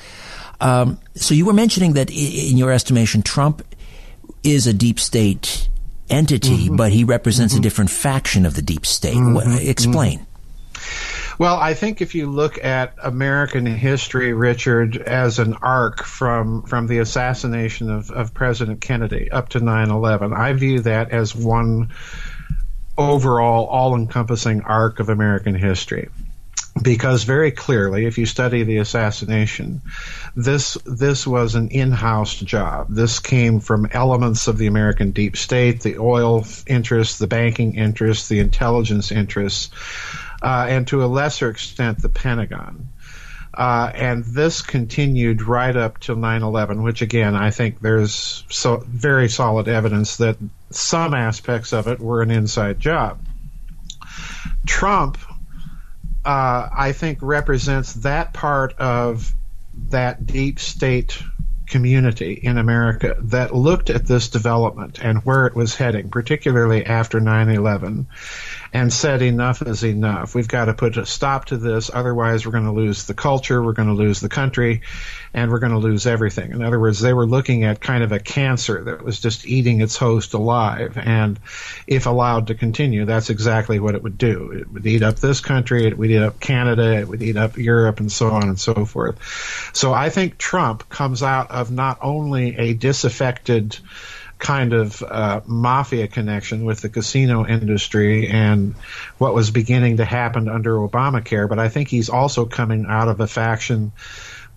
Um, 0.61 1.01
so 1.17 1.35
you 1.35 1.45
were 1.45 1.53
mentioning 1.53 1.95
that 1.95 2.09
in 2.11 2.57
your 2.57 2.71
estimation, 2.71 3.23
Trump 3.23 3.65
is 4.45 4.69
a 4.69 4.73
deep 4.73 5.01
state 5.01 5.69
entity, 6.09 6.67
mm-hmm. 6.67 6.77
but 6.77 6.93
he 6.93 7.03
represents 7.03 7.55
mm-hmm. 7.55 7.61
a 7.61 7.63
different 7.63 7.91
faction 7.91 8.47
of 8.47 8.55
the 8.55 8.63
deep 8.63 8.87
state. 8.87 9.17
Mm-hmm. 9.17 9.35
What, 9.35 9.63
explain. 9.63 10.27
Well, 11.39 11.57
I 11.57 11.75
think 11.75 12.01
if 12.01 12.15
you 12.15 12.31
look 12.31 12.63
at 12.63 12.95
American 13.03 13.67
history, 13.67 14.33
Richard, 14.33 14.97
as 14.97 15.39
an 15.39 15.55
arc 15.55 16.03
from 16.05 16.63
from 16.63 16.87
the 16.87 16.99
assassination 16.99 17.91
of, 17.91 18.11
of 18.11 18.35
President 18.35 18.81
Kennedy 18.81 19.31
up 19.31 19.51
to 19.51 19.61
9/11, 19.61 20.37
I 20.37 20.53
view 20.53 20.81
that 20.81 21.11
as 21.11 21.35
one 21.35 21.91
overall, 22.99 23.67
all-encompassing 23.67 24.63
arc 24.63 25.01
of 25.01 25.09
American 25.09 25.55
history 25.55 26.09
because 26.81 27.25
very 27.25 27.51
clearly, 27.51 28.07
if 28.07 28.17
you 28.17 28.25
study 28.25 28.63
the 28.65 28.79
assassination, 28.79 29.83
this 30.35 30.79
this 30.87 31.27
was 31.27 31.55
an 31.55 31.69
in-house 31.69 32.35
job. 32.35 32.87
This 32.89 33.19
came 33.19 33.61
from 33.61 33.89
elements 33.93 34.49
of 34.49 34.57
the 34.57 34.69
American 34.69 35.11
deep 35.11 35.37
state, 35.37 35.83
the 35.83 35.99
oil 35.99 36.47
interests, 36.67 37.19
the 37.19 37.27
banking 37.27 37.77
interests, 37.77 38.29
the 38.29 38.41
intelligence 38.41 39.13
interests, 39.13 39.71
uh, 40.43 40.67
and 40.69 40.87
to 40.89 41.05
a 41.05 41.07
lesser 41.07 41.49
extent, 41.49 42.03
the 42.03 42.09
Pentagon. 42.09 42.89
Uh, 43.55 43.93
and 43.95 44.25
this 44.25 44.63
continued 44.63 45.43
right 45.43 45.77
up 45.77 46.01
till 46.01 46.17
9/11, 46.17 46.83
which 46.83 47.03
again 47.03 47.35
I 47.35 47.51
think 47.51 47.81
there's 47.81 48.45
so 48.49 48.83
very 48.87 49.29
solid 49.29 49.69
evidence 49.69 50.17
that 50.17 50.39
some 50.71 51.13
aspects 51.13 51.73
of 51.75 51.87
it 51.87 52.01
were 52.01 52.23
an 52.23 52.31
inside 52.31 52.81
job. 52.81 53.21
Trump 54.67 55.19
uh, 56.25 56.69
I 56.75 56.93
think 56.93 57.19
represents 57.21 57.93
that 57.95 58.33
part 58.33 58.75
of 58.79 59.35
that 59.89 60.25
deep 60.25 60.61
state 60.61 61.21
community 61.67 62.35
in 62.35 62.59
America 62.59 63.17
that 63.19 63.55
looked 63.55 63.91
at 63.91 64.07
this 64.07 64.29
development 64.29 64.99
and 65.03 65.19
where 65.25 65.47
it 65.47 65.57
was 65.57 65.75
heading, 65.75 66.11
particularly 66.11 66.85
after 66.85 67.19
9 67.19 67.49
11, 67.49 68.07
and 68.73 68.93
said 68.93 69.21
enough 69.21 69.63
is 69.63 69.85
enough. 69.85 70.35
We've 70.35 70.49
got 70.49 70.67
to 70.67 70.75
put 70.75 70.97
a 70.97 71.05
stop 71.05 71.47
to 71.47 71.59
this, 71.59 71.91
otherwise, 71.93 72.47
we're 72.47 72.53
going 72.53 72.65
to 72.65 72.73
lose 72.73 73.05
the 73.05 73.15
culture, 73.15 73.63
we're 73.63 73.75
going 73.75 73.89
to 73.89 73.95
lose 73.95 74.21
the 74.21 74.31
country, 74.31 74.81
and 75.35 75.51
we're 75.51 75.59
going 75.59 75.73
to 75.73 75.79
lose 75.79 76.07
everything. 76.07 76.53
In 76.53 76.63
other 76.63 76.81
words, 76.81 77.01
they 77.01 77.13
were 77.13 77.27
looking 77.27 77.65
at 77.65 77.81
kind 77.81 78.03
of 78.03 78.13
a 78.13 78.19
cancer 78.19 78.85
that 78.85 79.03
was 79.03 79.21
just 79.21 79.47
eating 79.47 79.81
its 79.83 79.97
host 79.97 80.33
alive. 80.33 80.97
And 80.97 81.39
if 81.87 82.07
allowed 82.07 82.47
to 82.47 82.55
continue, 82.55 83.05
that's 83.05 83.29
exactly 83.29 83.79
what 83.79 83.95
it 83.95 84.03
would 84.03 84.17
do. 84.17 84.53
It 84.53 84.71
would 84.71 84.87
eat 84.87 85.03
up 85.03 85.17
this 85.17 85.41
country, 85.41 85.87
it 85.87 85.99
would 85.99 86.11
eat 86.11 86.23
up 86.23 86.41
Canada, 86.41 86.99
it 86.99 87.09
would 87.09 87.23
eat 87.23 87.37
up 87.37 87.59
Europe, 87.59 88.01
and 88.01 88.11
so 88.11 88.31
on 88.31 88.45
and 88.45 88.59
so 88.59 88.87
forth. 88.87 89.71
So 89.75 89.93
I 89.93 90.09
think 90.09 90.39
Trump 90.39 90.89
comes 90.89 91.23
out 91.23 91.51
of 91.51 91.71
not 91.71 91.99
only 92.01 92.57
a 92.57 92.75
disaffected 92.75 93.79
kind 94.43 94.73
of 94.73 95.01
uh, 95.03 95.41
mafia 95.47 96.09
connection 96.09 96.65
with 96.65 96.81
the 96.81 96.89
casino 96.89 97.47
industry 97.47 98.27
and 98.27 98.75
what 99.17 99.35
was 99.35 99.53
beginning 99.53 99.99
to 99.99 100.05
happen 100.05 100.49
under 100.49 100.75
Obamacare, 100.75 101.49
but 101.49 101.61
I 101.61 101.69
think 101.69 101.89
he's 101.89 102.11
also 102.11 102.45
coming 102.45 102.85
out 102.89 103.07
of 103.07 103.21
a 103.21 103.29
faction 103.29 103.93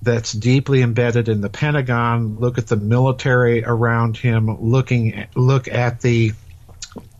that's 0.01 0.31
deeply 0.31 0.81
embedded 0.81 1.29
in 1.29 1.39
the 1.39 1.49
Pentagon. 1.49 2.37
Look 2.39 2.57
at 2.57 2.65
the 2.65 2.75
military 2.75 3.63
around 3.63 4.17
him. 4.17 4.59
Looking 4.59 5.27
look 5.35 5.67
at 5.67 6.01
the 6.01 6.33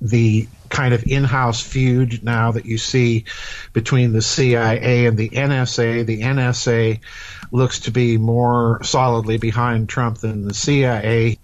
the 0.02 0.48
kind 0.70 0.94
of 0.94 1.04
in-house 1.06 1.62
feud 1.62 2.24
now 2.24 2.52
that 2.52 2.66
you 2.66 2.78
see 2.78 3.26
between 3.74 4.14
the 4.14 4.22
CIA 4.22 5.06
and 5.06 5.18
the 5.18 5.30
NSA. 5.30 6.06
The 6.06 6.22
NSA 6.22 7.00
looks 7.52 7.82
to 7.82 7.92
be 7.92 8.18
more 8.18 8.84
solidly 8.84 9.38
behind 9.38 9.90
Trump 9.90 10.18
than 10.18 10.48
the 10.48 10.54
CIA. 10.54 11.38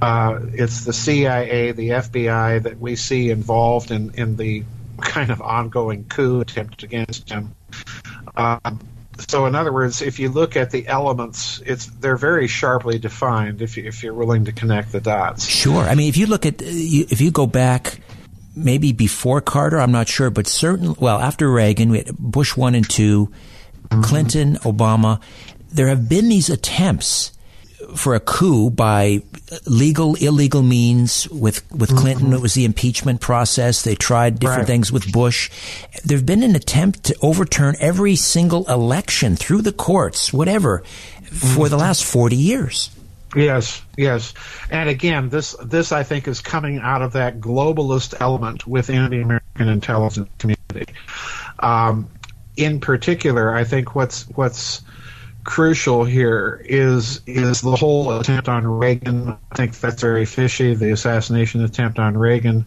Uh, 0.00 0.40
it's 0.52 0.84
the 0.84 0.92
CIA, 0.92 1.72
the 1.72 1.90
FBI 1.90 2.62
that 2.64 2.78
we 2.78 2.96
see 2.96 3.30
involved 3.30 3.90
in, 3.90 4.12
in 4.14 4.36
the 4.36 4.64
kind 5.00 5.30
of 5.30 5.40
ongoing 5.40 6.04
coup 6.04 6.40
attempt 6.40 6.82
against 6.82 7.30
him. 7.30 7.54
Um, 8.36 8.80
so, 9.18 9.46
in 9.46 9.54
other 9.54 9.72
words, 9.72 10.02
if 10.02 10.18
you 10.18 10.28
look 10.28 10.56
at 10.56 10.70
the 10.70 10.86
elements, 10.86 11.60
it's 11.64 11.86
they're 11.86 12.16
very 12.16 12.46
sharply 12.48 12.98
defined. 12.98 13.62
If 13.62 13.76
you, 13.76 13.84
if 13.84 14.02
you're 14.02 14.14
willing 14.14 14.44
to 14.44 14.52
connect 14.52 14.92
the 14.92 15.00
dots, 15.00 15.46
sure. 15.46 15.82
I 15.82 15.94
mean, 15.94 16.08
if 16.08 16.16
you 16.16 16.26
look 16.26 16.46
at 16.46 16.56
if 16.60 17.20
you 17.20 17.30
go 17.30 17.46
back 17.46 18.00
maybe 18.54 18.92
before 18.92 19.40
Carter, 19.40 19.78
I'm 19.80 19.92
not 19.92 20.08
sure, 20.08 20.30
but 20.30 20.46
certain 20.46 20.94
well 20.98 21.18
after 21.18 21.50
Reagan, 21.50 21.90
we 21.90 21.98
had 21.98 22.16
Bush 22.18 22.56
one 22.56 22.74
and 22.74 22.88
2 22.88 23.26
mm-hmm. 23.26 24.02
Clinton, 24.02 24.56
Obama, 24.56 25.20
there 25.72 25.88
have 25.88 26.08
been 26.08 26.28
these 26.28 26.50
attempts 26.50 27.32
for 27.94 28.14
a 28.14 28.20
coup 28.20 28.70
by 28.70 29.22
legal, 29.66 30.14
illegal 30.16 30.62
means. 30.62 31.28
With 31.28 31.70
with 31.72 31.90
mm-hmm. 31.90 31.98
Clinton, 31.98 32.32
it 32.32 32.40
was 32.40 32.54
the 32.54 32.64
impeachment 32.64 33.20
process. 33.20 33.82
They 33.82 33.94
tried 33.94 34.38
different 34.38 34.60
right. 34.60 34.66
things 34.66 34.90
with 34.90 35.12
Bush. 35.12 35.50
There's 36.04 36.22
been 36.22 36.42
an 36.42 36.56
attempt 36.56 37.04
to 37.04 37.16
overturn 37.22 37.76
every 37.78 38.16
single 38.16 38.66
election 38.68 39.36
through 39.36 39.62
the 39.62 39.72
courts, 39.72 40.32
whatever, 40.32 40.80
mm-hmm. 40.80 41.54
for 41.54 41.68
the 41.68 41.76
last 41.76 42.04
forty 42.04 42.36
years. 42.36 42.90
Yes, 43.34 43.82
yes, 43.98 44.32
and 44.70 44.88
again, 44.88 45.28
this 45.28 45.54
this 45.62 45.92
I 45.92 46.04
think 46.04 46.26
is 46.26 46.40
coming 46.40 46.78
out 46.78 47.02
of 47.02 47.12
that 47.12 47.38
globalist 47.38 48.14
element 48.20 48.66
within 48.66 49.10
the 49.10 49.20
American 49.20 49.68
intelligence 49.68 50.30
community. 50.38 50.94
Um, 51.58 52.08
in 52.56 52.80
particular, 52.80 53.54
I 53.54 53.64
think 53.64 53.94
what's 53.94 54.26
what's 54.30 54.82
crucial 55.46 56.04
here 56.04 56.60
is 56.64 57.22
is 57.26 57.62
the 57.62 57.76
whole 57.76 58.18
attempt 58.18 58.48
on 58.48 58.66
Reagan. 58.66 59.28
I 59.50 59.54
think 59.54 59.78
that's 59.78 60.02
very 60.02 60.26
fishy. 60.26 60.74
The 60.74 60.90
assassination 60.90 61.64
attempt 61.64 61.98
on 61.98 62.18
Reagan, 62.18 62.66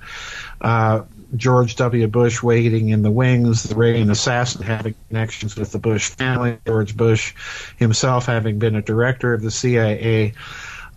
uh, 0.61 1.03
George 1.35 1.75
W. 1.75 2.07
Bush 2.07 2.41
waiting 2.41 2.89
in 2.89 3.03
the 3.03 3.11
wings, 3.11 3.63
the 3.63 3.75
Reagan 3.75 4.09
assassin 4.09 4.63
having 4.63 4.95
connections 5.09 5.55
with 5.57 5.71
the 5.71 5.77
Bush 5.77 6.09
family, 6.09 6.57
George 6.65 6.97
Bush 6.97 7.35
himself 7.77 8.25
having 8.25 8.57
been 8.57 8.75
a 8.75 8.81
director 8.81 9.33
of 9.33 9.41
the 9.41 9.51
CIA. 9.51 10.33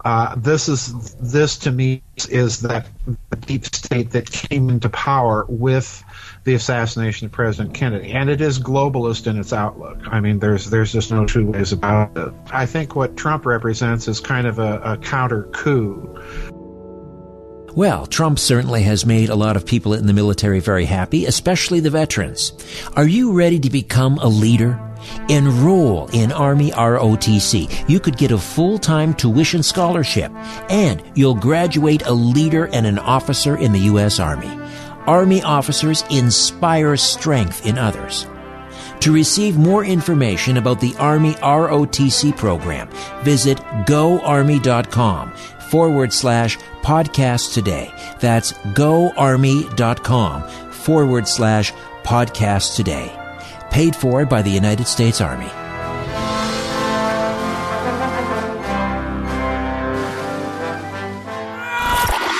Uh, 0.05 0.35
this 0.37 0.69
is 0.69 1.15
this 1.15 1.57
to 1.59 1.71
me 1.71 2.03
is 2.29 2.61
that 2.63 2.89
deep 3.47 3.65
state 3.67 4.11
that 4.11 4.31
came 4.31 4.69
into 4.69 4.89
power 4.89 5.47
with 5.49 6.03
the 6.45 6.55
assassination 6.55 7.27
of 7.27 7.33
President 7.33 7.73
Kennedy, 7.73 8.13
and 8.13 8.29
it 8.29 8.41
is 8.41 8.59
globalist 8.59 9.29
in 9.29 9.39
its 9.39 9.53
outlook. 9.53 9.99
I 10.07 10.19
mean, 10.19 10.41
there's 10.41 10.71
there's 10.71 10.93
just 10.93 11.13
no 11.13 11.25
two 11.25 11.47
ways 11.47 11.73
about 11.73 12.17
it. 12.17 12.33
I 12.51 12.67
think 12.67 12.97
what 12.97 13.17
Trump 13.17 13.47
represents 13.47 14.09
is 14.09 14.19
kind 14.19 14.47
of 14.47 14.59
a, 14.59 14.81
a 14.83 14.97
counter 14.99 15.45
coup. 15.53 16.19
Well, 17.75 18.07
Trump 18.07 18.39
certainly 18.39 18.83
has 18.83 19.07
made 19.07 19.31
a 19.31 19.35
lot 19.35 19.57
of 19.57 19.65
people 19.65 19.95
in 19.95 20.07
the 20.07 20.13
military 20.13 20.61
very 20.61 20.85
happy, 20.85 21.25
especially 21.25 21.81
the 21.81 21.91
veterans. 21.91 22.53
Are 22.97 23.07
you 23.07 23.33
ready 23.33 23.61
to 23.61 23.71
become 23.71 24.19
a 24.19 24.29
leader? 24.29 24.92
Enroll 25.29 26.09
in 26.13 26.33
Army 26.33 26.71
ROTC. 26.71 27.89
You 27.89 28.01
could 28.01 28.17
get 28.17 28.31
a 28.33 28.39
full-time 28.39 29.15
tuition 29.15 29.63
scholarship 29.63 30.33
and 30.71 31.03
you'll 31.15 31.35
graduate 31.35 32.03
a 32.07 32.13
leader 32.13 32.67
and 32.69 32.87
an 32.87 32.99
officer 32.99 33.57
in 33.57 33.73
the 33.73 33.81
U.S. 33.81 34.19
Army. 34.21 34.51
Army 35.07 35.43
officers 35.43 36.05
inspire 36.11 36.97
strength 36.97 37.67
in 37.67 37.79
others. 37.79 38.27
To 39.01 39.13
receive 39.13 39.57
more 39.57 39.85
information 39.85 40.57
about 40.59 40.81
the 40.81 40.95
Army 40.97 41.33
ROTC 41.35 42.37
program, 42.37 42.89
visit 43.25 43.59
goarmy.com 43.87 45.33
forward 45.71 46.13
slash 46.13 46.57
podcast 46.83 47.55
today. 47.55 47.93
That's 48.21 48.53
goarmy.com 48.75 50.43
forward 50.71 51.27
slash 51.27 51.73
podcast 52.05 52.77
today. 52.77 53.22
Paid 53.73 53.97
for 53.97 54.27
by 54.27 54.43
the 54.43 54.51
United 54.51 54.87
States 54.87 55.23
Army. 55.23 55.49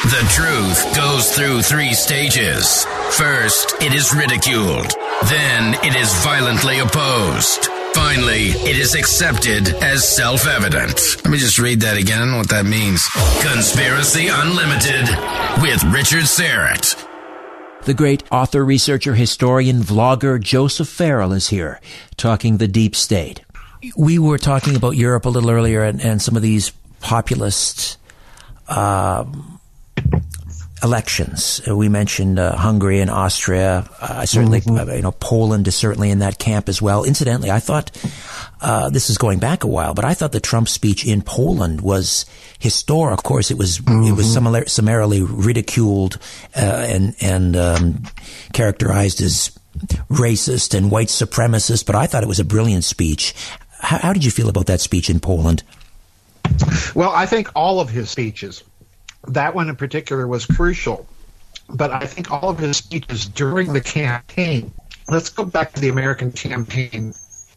The 0.05 0.29
truth 0.29 0.95
goes 0.95 1.35
through 1.35 1.63
three 1.63 1.95
stages. 1.95 2.85
First, 3.13 3.77
it 3.81 3.95
is 3.95 4.15
ridiculed. 4.15 4.93
Then, 5.31 5.75
it 5.83 5.97
is 5.97 6.13
violently 6.23 6.81
opposed. 6.81 7.65
Finally, 7.95 8.49
it 8.69 8.77
is 8.77 8.95
accepted 8.95 9.69
as 9.83 10.07
self 10.07 10.47
evident. 10.47 11.17
Let 11.25 11.31
me 11.31 11.39
just 11.39 11.59
read 11.59 11.81
that 11.81 11.97
again. 11.97 12.19
I 12.19 12.21
don't 12.23 12.33
know 12.33 12.39
what 12.39 12.51
that 12.51 12.67
means. 12.67 13.09
Conspiracy 13.41 14.29
Unlimited 14.29 15.09
with 15.63 15.83
Richard 15.85 16.25
Syrett. 16.25 17.09
The 17.85 17.95
great 17.95 18.23
author, 18.31 18.65
researcher, 18.65 19.15
historian, 19.15 19.81
vlogger 19.81 20.41
Joseph 20.41 20.89
Farrell 20.89 21.33
is 21.33 21.49
here 21.49 21.81
talking 22.17 22.59
the 22.59 22.69
deep 22.69 22.95
state. 22.95 23.41
We 23.97 24.21
were 24.21 24.39
talking 24.39 24.77
about 24.77 24.97
Europe 24.97 25.25
a 25.25 25.29
little 25.29 25.51
earlier 25.51 25.83
and, 25.83 26.01
and 26.01 26.23
some 26.23 26.37
of 26.37 26.43
these 26.43 26.71
populist 27.01 27.99
um, 28.69 29.59
elections. 30.83 31.61
Uh, 31.67 31.77
we 31.77 31.89
mentioned 31.89 32.39
uh, 32.39 32.57
Hungary 32.57 33.01
and 33.01 33.11
Austria. 33.11 33.89
Uh, 34.01 34.27
certainly, 34.27 34.61
mm-hmm. 34.61 34.91
Uh, 34.91 34.95
you 34.95 35.03
know, 35.03 35.13
Poland 35.13 35.69
is 35.69 35.75
certainly 35.75 36.11
in 36.11 36.19
that 36.19 36.39
camp 36.39 36.69
as 36.69 36.83
well. 36.83 37.05
Incidentally, 37.05 37.51
I 37.51 37.61
thought 37.61 37.91
uh, 38.61 38.91
this 38.91 39.09
is 39.09 39.19
going 39.19 39.39
back 39.39 39.65
a 39.65 39.69
while, 39.69 39.95
but 39.95 40.05
I 40.05 40.15
thought 40.15 40.33
the 40.33 40.41
Trump 40.41 40.69
speech 40.69 41.07
in 41.07 41.23
Poland 41.23 41.81
was 41.81 42.27
historic. 42.59 43.19
Of 43.19 43.25
course, 43.25 43.51
it 43.51 43.59
was 43.59 43.79
mm-hmm. 43.79 44.09
it 44.09 44.17
was 44.17 44.35
mm-hmm. 44.37 44.67
summarily 44.67 45.23
ridiculed 45.23 46.19
uh, 46.57 46.87
and 46.89 47.15
and 47.21 47.57
um, 47.57 48.03
characterized 48.53 49.21
as 49.21 49.57
racist 50.11 50.75
and 50.75 50.91
white 50.91 51.09
supremacist. 51.09 51.87
But 51.87 51.95
I 51.95 52.07
thought 52.07 52.23
it 52.23 52.29
was 52.29 52.41
a 52.41 52.45
brilliant 52.45 52.85
speech. 52.85 53.35
How, 53.81 53.99
how 53.99 54.13
did 54.13 54.25
you 54.25 54.31
feel 54.31 54.49
about 54.49 54.67
that 54.67 54.81
speech 54.81 55.11
in 55.11 55.21
Poland? 55.21 55.63
Well, 56.95 57.11
I 57.11 57.27
think 57.27 57.51
all 57.55 57.81
of 57.81 57.89
his 57.89 58.11
speeches 58.11 58.63
that 59.29 59.55
one 59.55 59.69
in 59.69 59.77
particular 59.77 60.27
was 60.27 60.47
crucial. 60.47 61.07
But 61.69 61.91
I 61.91 62.07
think 62.07 62.31
all 62.31 62.51
of 62.51 62.59
his 62.59 62.79
speeches 62.79 63.27
during 63.27 63.73
the 63.73 63.81
campaign, 63.81 64.73
let's 65.09 65.31
go 65.31 65.45
back 65.45 65.73
to 65.73 65.81
the 65.81 65.89
American 65.89 66.33
campaign 66.33 67.15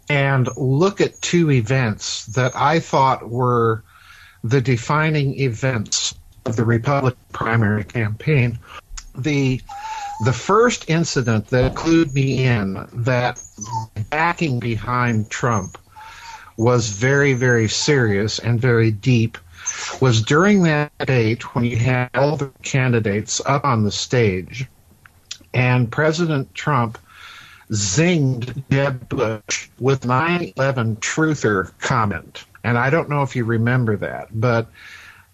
and 0.09 0.47
look 0.55 1.01
at 1.01 1.21
two 1.21 1.51
events 1.51 2.27
that 2.27 2.55
I 2.55 2.79
thought 2.79 3.29
were 3.29 3.83
the 4.43 4.61
defining 4.61 5.39
events 5.39 6.13
of 6.45 6.55
the 6.55 6.65
Republican 6.65 7.19
primary 7.33 7.83
campaign. 7.83 8.59
The 9.17 9.61
the 10.23 10.33
first 10.33 10.89
incident 10.89 11.47
that 11.47 11.75
clued 11.75 12.13
me 12.13 12.45
in 12.45 12.87
that 12.93 13.41
backing 14.09 14.59
behind 14.59 15.29
Trump 15.29 15.77
was 16.57 16.89
very, 16.89 17.33
very 17.33 17.67
serious 17.67 18.39
and 18.39 18.61
very 18.61 18.91
deep 18.91 19.37
was 20.01 20.21
during 20.21 20.63
that 20.63 20.91
debate 20.97 21.55
when 21.55 21.65
you 21.65 21.77
had 21.77 22.09
all 22.13 22.37
the 22.37 22.51
candidates 22.61 23.41
up 23.45 23.65
on 23.65 23.83
the 23.83 23.91
stage, 23.91 24.67
and 25.53 25.91
President 25.91 26.53
Trump 26.53 26.97
zinged 27.71 28.63
Jeb 28.69 29.09
Bush 29.09 29.69
with 29.79 30.01
9/11 30.01 30.97
truther 30.97 31.71
comment. 31.79 32.45
And 32.63 32.77
I 32.77 32.89
don't 32.89 33.09
know 33.09 33.23
if 33.23 33.35
you 33.35 33.45
remember 33.45 33.97
that, 33.97 34.27
but 34.31 34.69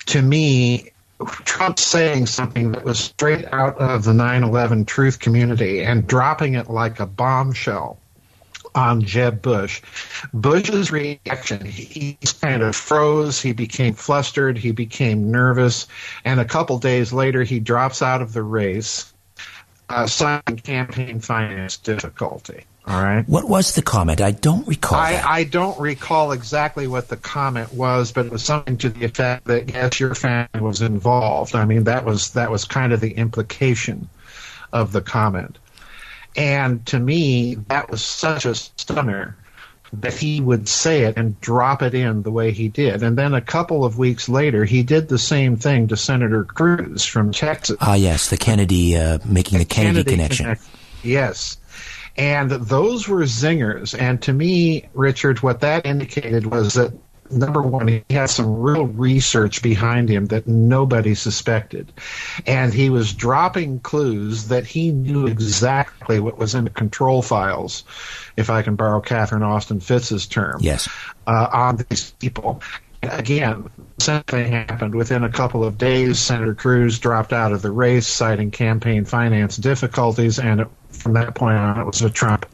to 0.08 0.22
me, 0.22 0.92
Trump 1.46 1.78
saying 1.78 2.26
something 2.26 2.72
that 2.72 2.84
was 2.84 3.00
straight 3.00 3.46
out 3.54 3.78
of 3.78 4.04
the 4.04 4.14
9/11 4.14 4.86
truth 4.86 5.20
community 5.20 5.84
and 5.84 6.08
dropping 6.08 6.56
it 6.56 6.70
like 6.70 7.00
a 7.00 7.06
bombshell 7.06 8.00
on 8.76 9.02
Jeb 9.02 9.42
Bush. 9.42 9.82
Bush's 10.34 10.92
reaction, 10.92 11.66
he 11.66 12.18
kind 12.42 12.62
of 12.62 12.76
froze, 12.76 13.42
he 13.42 13.54
became 13.54 13.94
flustered, 13.94 14.58
he 14.58 14.72
became 14.72 15.32
nervous, 15.32 15.88
and 16.24 16.40
a 16.40 16.46
couple 16.46 16.78
days 16.80 17.12
later 17.12 17.44
he 17.44 17.60
drops 17.60 18.02
out 18.02 18.22
of 18.22 18.34
the 18.34 18.44
race, 18.44 19.12
uh, 19.90 20.08
citing 20.08 20.58
campaign 20.58 21.20
finance 21.20 21.78
difficulty. 21.78 22.66
All 22.88 23.02
right. 23.02 23.28
What 23.30 23.48
was 23.48 23.76
the 23.76 23.84
comment? 23.84 24.22
I 24.22 24.32
don't 24.32 24.68
recall. 24.68 24.98
I, 24.98 25.22
I, 25.24 25.44
don't 25.44 25.80
recall 25.80 26.32
exactly 26.32 26.88
what 26.88 27.10
the 27.10 27.18
comment 27.18 27.72
was, 27.74 28.12
but 28.12 28.26
it 28.26 28.32
was 28.32 28.44
something 28.44 28.76
to 28.78 28.90
the 28.90 29.06
effect 29.06 29.46
that 29.46 29.70
yes, 29.70 30.00
your 30.00 30.16
family 30.16 30.62
was 30.62 30.82
involved. 30.82 31.54
I 31.54 31.66
mean, 31.66 31.84
that 31.84 32.06
was 32.06 32.32
that 32.32 32.50
was 32.50 32.66
kind 32.66 32.92
of 32.92 33.00
the 33.00 33.12
implication 33.12 34.10
of 34.74 34.94
the 34.94 35.02
comment. 35.02 35.60
And 36.36 36.86
to 36.88 37.00
me, 37.00 37.56
that 37.68 37.90
was 37.90 38.04
such 38.04 38.46
a 38.46 38.56
stunner 38.56 39.36
that 39.94 40.14
he 40.14 40.40
would 40.40 40.70
say 40.70 41.02
it 41.04 41.18
and 41.18 41.40
drop 41.42 41.82
it 41.82 41.94
in 41.94 42.24
the 42.24 42.32
way 42.32 42.52
he 42.52 42.70
did. 42.70 43.04
And 43.04 43.18
then 43.18 43.34
a 43.34 43.42
couple 43.42 43.84
of 43.84 43.98
weeks 43.98 44.30
later, 44.30 44.64
he 44.64 44.84
did 44.84 45.10
the 45.10 45.20
same 45.20 45.58
thing 45.58 45.90
to 45.90 45.98
Senator 45.98 46.46
Cruz 46.46 47.04
from 47.04 47.32
Texas. 47.34 47.76
Ah, 47.82 47.96
yes, 47.96 48.30
the 48.30 48.38
Kennedy, 48.38 48.96
uh, 48.96 49.20
making 49.26 49.58
the, 49.58 49.66
the 49.66 49.70
Kennedy, 49.70 50.04
Kennedy, 50.04 50.12
connection. 50.12 50.46
Connect- 50.46 50.64
yes. 51.04 51.58
And 52.16 52.52
those 52.52 53.08
were 53.08 53.24
zingers. 53.24 53.98
And 54.00 54.22
to 54.22 54.34
me, 54.34 54.88
Richard, 54.94 55.42
what 55.44 55.60
that 55.62 55.86
indicated 55.86 56.46
was 56.46 56.76
that 56.76 56.94
number 57.32 57.62
one, 57.62 57.88
he 57.88 58.04
had 58.10 58.30
some 58.30 58.60
real 58.60 58.86
research 58.86 59.62
behind 59.62 60.10
him 60.10 60.28
that 60.28 60.48
nobody 60.48 61.16
suspected. 61.16 61.92
And 62.46 62.74
he 62.74 62.90
was 62.90 63.14
dropping 63.14 63.80
clues 63.80 64.50
that 64.50 64.66
he 64.66 64.92
knew 64.92 65.28
exactly 65.28 66.20
what 66.20 66.38
was 66.38 66.56
in 66.56 66.66
the 66.66 66.70
control 66.70 67.22
files, 67.22 67.84
if 68.38 68.50
I 68.50 68.62
can 68.62 68.76
borrow 68.76 69.02
Catherine 69.02 69.44
Austin 69.44 69.80
Fitts's 69.80 70.28
term. 70.28 70.60
Yes. 70.62 70.88
Uh, 71.28 71.48
on 71.52 71.86
these 71.90 72.12
people. 72.12 72.62
Again, 73.04 73.68
same 74.00 74.22
thing 74.24 74.52
happened. 74.52 74.94
Within 74.94 75.24
a 75.24 75.32
couple 75.32 75.64
of 75.64 75.78
days, 75.78 76.20
Senator 76.20 76.54
Cruz 76.54 77.00
dropped 77.00 77.34
out 77.34 77.52
of 77.52 77.64
the 77.64 77.72
race, 77.72 78.08
citing 78.08 78.52
campaign 78.52 79.06
finance 79.06 79.58
difficulties, 79.58 80.38
and 80.38 80.66
from 80.90 81.14
that 81.14 81.34
point 81.34 81.58
on, 81.58 81.80
it 81.80 81.86
was 81.86 82.04
a 82.04 82.12
Trump 82.12 82.46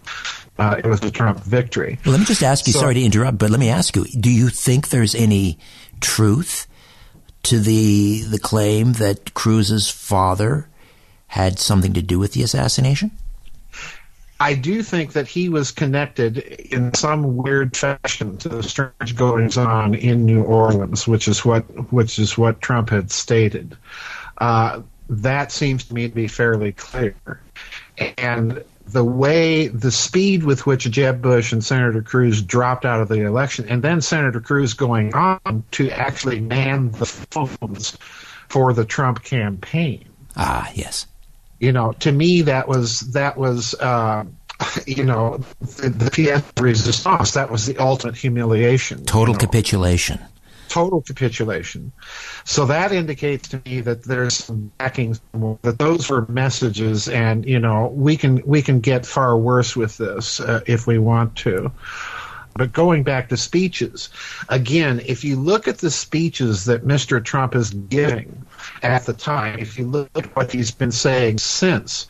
uh, 0.60 0.76
it 0.78 0.86
was 0.86 1.04
a 1.04 1.12
Trump 1.12 1.40
victory. 1.40 2.00
Let 2.06 2.20
me 2.20 2.26
just 2.26 2.44
ask 2.44 2.68
you. 2.68 2.74
So, 2.74 2.80
sorry 2.80 2.96
to 2.96 3.04
interrupt, 3.04 3.38
but 3.38 3.50
let 3.50 3.60
me 3.60 3.70
ask 3.70 3.96
you: 3.96 4.06
Do 4.06 4.32
you 4.32 4.50
think 4.50 4.90
there's 4.90 5.16
any 5.16 5.58
truth 6.00 6.68
to 7.44 7.60
the 7.60 8.24
the 8.24 8.40
claim 8.40 8.94
that 8.94 9.34
Cruz's 9.34 9.90
father 9.90 10.68
had 11.28 11.60
something 11.60 11.94
to 11.94 12.02
do 12.02 12.20
with 12.20 12.34
the 12.34 12.44
assassination? 12.44 13.12
I 14.40 14.54
do 14.54 14.84
think 14.84 15.14
that 15.14 15.28
he 15.28 15.50
was 15.50 15.72
connected 15.72 16.38
in 16.38 16.94
some 16.94 17.38
weird 17.38 17.76
fashion 17.76 18.38
to 18.38 18.50
the 18.50 18.64
strange 18.64 19.16
goings 19.16 19.58
on 19.58 19.96
in 19.96 20.26
New 20.26 20.44
Orleans, 20.44 21.08
which 21.08 21.28
is 21.28 21.44
what 21.44 21.64
which 21.92 22.20
is 22.20 22.38
what 22.38 22.62
Trump 22.62 22.90
had 22.90 23.12
stated. 23.12 23.76
Uh, 24.38 24.82
that 25.10 25.52
seems 25.52 25.86
to 25.86 25.94
me 25.94 26.08
to 26.08 26.14
be 26.14 26.28
fairly 26.28 26.74
clear, 26.74 27.16
and 28.18 28.64
the 28.88 29.04
way, 29.04 29.68
the 29.68 29.92
speed 29.92 30.44
with 30.44 30.66
which 30.66 30.90
Jeb 30.90 31.22
Bush 31.22 31.52
and 31.52 31.64
Senator 31.64 32.02
Cruz 32.02 32.42
dropped 32.42 32.86
out 32.86 33.02
of 33.02 33.08
the 33.08 33.26
election, 33.26 33.66
and 33.68 33.84
then 33.84 34.02
Senator 34.02 34.40
Cruz 34.40 34.74
going 34.74 35.14
on 35.14 35.64
to 35.72 35.90
actually 35.92 36.40
man 36.40 36.92
the 36.92 37.06
phones 37.06 37.98
for 38.48 38.74
the 38.74 38.86
Trump 38.86 39.24
campaign. 39.24 40.06
Ah, 40.36 40.72
yes. 40.74 41.08
You 41.60 41.72
know, 41.72 41.94
to 42.00 42.12
me, 42.12 42.44
that 42.44 42.68
was 42.68 43.02
that 43.12 43.38
was. 43.38 43.74
Uh, 43.74 44.26
you 44.88 45.04
know, 45.04 45.38
the, 45.60 45.90
the 45.90 46.10
pièce 46.10 46.44
de 46.56 46.64
résistance. 46.64 47.34
That 47.34 47.52
was 47.52 47.68
the 47.68 47.78
ultimate 47.78 48.16
humiliation. 48.16 49.06
Total 49.06 49.34
you 49.34 49.34
know. 49.34 49.40
capitulation 49.40 50.20
total 50.68 51.02
capitulation. 51.02 51.92
So 52.46 52.66
that 52.66 52.92
indicates 52.92 53.50
to 53.50 53.62
me 53.66 53.82
that 53.82 54.04
there's 54.04 54.36
some 54.36 54.72
backing 54.78 55.18
that 55.62 55.80
those 55.80 56.10
were 56.10 56.26
messages, 56.28 57.08
and 57.10 57.46
you 57.46 57.60
know 57.60 57.88
we 57.88 58.18
can 58.18 58.42
we 58.46 58.62
can 58.62 58.80
get 58.80 59.06
far 59.06 59.38
worse 59.38 59.76
with 59.76 59.98
this 59.98 60.40
uh, 60.40 60.62
if 60.66 60.88
we 60.88 60.98
want 60.98 61.36
to. 61.38 61.72
But 62.56 62.74
going 62.74 63.04
back 63.04 63.30
to 63.30 63.38
speeches, 63.38 64.10
again, 64.50 65.02
if 65.06 65.24
you 65.24 65.36
look 65.36 65.68
at 65.68 65.78
the 65.78 65.92
speeches 65.92 66.66
that 66.66 66.86
Mr. 66.86 67.24
Trump 67.24 67.54
is 67.54 67.70
giving 67.70 68.46
at 68.82 69.06
the 69.06 69.14
time, 69.14 69.60
if 69.60 69.78
you 69.78 69.86
look 69.86 70.10
at 70.16 70.36
what 70.36 70.52
he's 70.52 70.72
been 70.72 70.92
saying 70.92 71.38
since, 71.38 72.08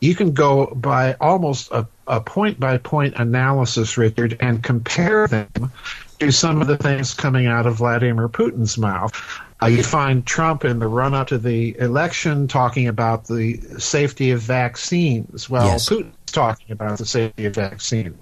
you 0.00 0.14
can 0.14 0.32
go 0.32 0.66
by 0.66 1.14
almost 1.20 1.70
a 2.08 2.20
point 2.20 2.58
by 2.58 2.78
point 2.78 3.14
analysis, 3.16 3.98
Richard, 3.98 4.36
and 4.40 4.62
compare 4.62 5.26
them 5.26 5.70
to 6.18 6.32
some 6.32 6.60
of 6.60 6.66
the 6.66 6.76
things 6.76 7.14
coming 7.14 7.46
out 7.46 7.66
of 7.66 7.76
Vladimir 7.76 8.28
Putin's 8.28 8.78
mouth. 8.78 9.12
Uh, 9.60 9.66
you 9.66 9.82
find 9.82 10.24
Trump 10.24 10.64
in 10.64 10.78
the 10.78 10.86
run 10.86 11.14
up 11.14 11.28
to 11.28 11.38
the 11.38 11.76
election 11.78 12.46
talking 12.46 12.86
about 12.86 13.26
the 13.26 13.60
safety 13.78 14.30
of 14.30 14.40
vaccines. 14.40 15.50
Well, 15.50 15.66
yes. 15.66 15.88
Putin's 15.88 16.32
talking 16.32 16.70
about 16.70 16.98
the 16.98 17.06
safety 17.06 17.46
of 17.46 17.54
vaccines. 17.56 18.16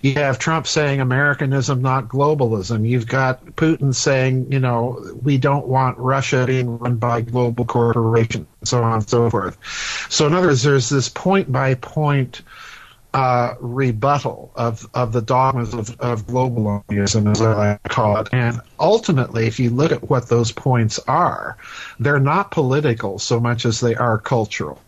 You 0.00 0.14
have 0.14 0.38
Trump 0.38 0.66
saying 0.66 1.00
Americanism, 1.00 1.82
not 1.82 2.08
globalism. 2.08 2.88
You've 2.88 3.06
got 3.06 3.44
Putin 3.44 3.94
saying, 3.94 4.50
you 4.50 4.58
know, 4.58 5.04
we 5.22 5.36
don't 5.36 5.68
want 5.68 5.98
Russia 5.98 6.44
being 6.46 6.78
run 6.78 6.96
by 6.96 7.20
global 7.20 7.66
corporations, 7.66 8.46
so 8.64 8.82
on 8.82 8.94
and 8.94 9.08
so 9.08 9.28
forth. 9.28 9.58
So, 10.10 10.26
in 10.26 10.32
other 10.32 10.48
words, 10.48 10.62
there's 10.62 10.88
this 10.88 11.08
point 11.08 11.52
by 11.52 11.74
point 11.74 12.42
uh, 13.14 13.54
rebuttal 13.60 14.50
of, 14.54 14.88
of 14.94 15.12
the 15.12 15.22
dogmas 15.22 15.74
of, 15.74 16.00
of 16.00 16.26
globalism, 16.26 17.30
as 17.30 17.42
I 17.42 17.78
call 17.88 18.18
it. 18.18 18.28
And 18.32 18.60
ultimately, 18.80 19.46
if 19.46 19.60
you 19.60 19.70
look 19.70 19.92
at 19.92 20.08
what 20.08 20.28
those 20.28 20.52
points 20.52 20.98
are, 21.06 21.56
they're 22.00 22.20
not 22.20 22.50
political 22.50 23.18
so 23.18 23.38
much 23.38 23.66
as 23.66 23.80
they 23.80 23.94
are 23.94 24.18
cultural. 24.18 24.80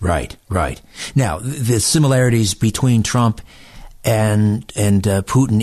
Right, 0.00 0.36
right. 0.48 0.80
Now, 1.14 1.38
the 1.38 1.80
similarities 1.80 2.54
between 2.54 3.02
Trump 3.02 3.40
and 4.04 4.70
and 4.76 5.06
uh, 5.08 5.22
Putin, 5.22 5.62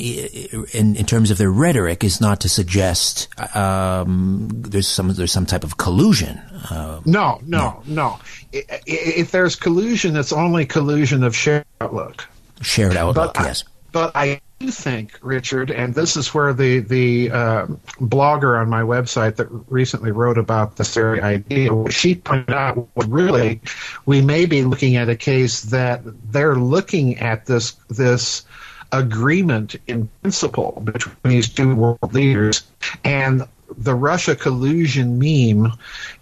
in, 0.73 0.95
in 0.95 1.05
terms 1.05 1.29
of 1.31 1.37
their 1.37 1.51
rhetoric, 1.51 2.03
is 2.03 2.19
not 2.19 2.41
to 2.41 2.49
suggest 2.49 3.27
um, 3.55 4.49
there's 4.51 4.87
some 4.87 5.13
there's 5.13 5.31
some 5.31 5.45
type 5.45 5.63
of 5.63 5.77
collusion. 5.77 6.37
Uh, 6.69 7.01
no, 7.05 7.39
no, 7.45 7.83
no, 7.85 8.19
no. 8.19 8.19
If 8.51 9.31
there's 9.31 9.55
collusion, 9.55 10.15
it's 10.15 10.33
only 10.33 10.65
collusion 10.65 11.23
of 11.23 11.35
shared 11.35 11.65
outlook. 11.79 12.27
Shared 12.61 12.97
outlook, 12.97 13.33
but 13.35 13.43
yes. 13.43 13.63
I, 13.63 13.71
but 13.91 14.11
I 14.15 14.41
think, 14.69 15.17
Richard, 15.21 15.71
and 15.71 15.95
this 15.95 16.15
is 16.15 16.33
where 16.33 16.53
the 16.53 16.79
the 16.79 17.31
uh, 17.31 17.67
blogger 17.99 18.59
on 18.59 18.69
my 18.69 18.81
website 18.81 19.37
that 19.37 19.47
recently 19.67 20.11
wrote 20.11 20.37
about 20.37 20.75
this 20.75 20.93
very 20.93 21.21
idea, 21.21 21.71
she 21.89 22.15
pointed 22.15 22.53
out 22.53 22.87
really 23.07 23.61
we 24.05 24.21
may 24.21 24.45
be 24.45 24.63
looking 24.63 24.95
at 24.97 25.09
a 25.09 25.15
case 25.15 25.61
that 25.63 26.01
they're 26.31 26.55
looking 26.55 27.17
at 27.17 27.45
this 27.45 27.71
this 27.89 28.43
agreement 28.91 29.75
in 29.87 30.09
principle 30.21 30.81
between 30.83 31.15
these 31.23 31.49
two 31.49 31.73
world 31.75 32.13
leaders 32.13 32.63
and 33.03 33.47
the 33.77 33.95
Russia 33.95 34.35
collusion 34.35 35.17
meme 35.17 35.71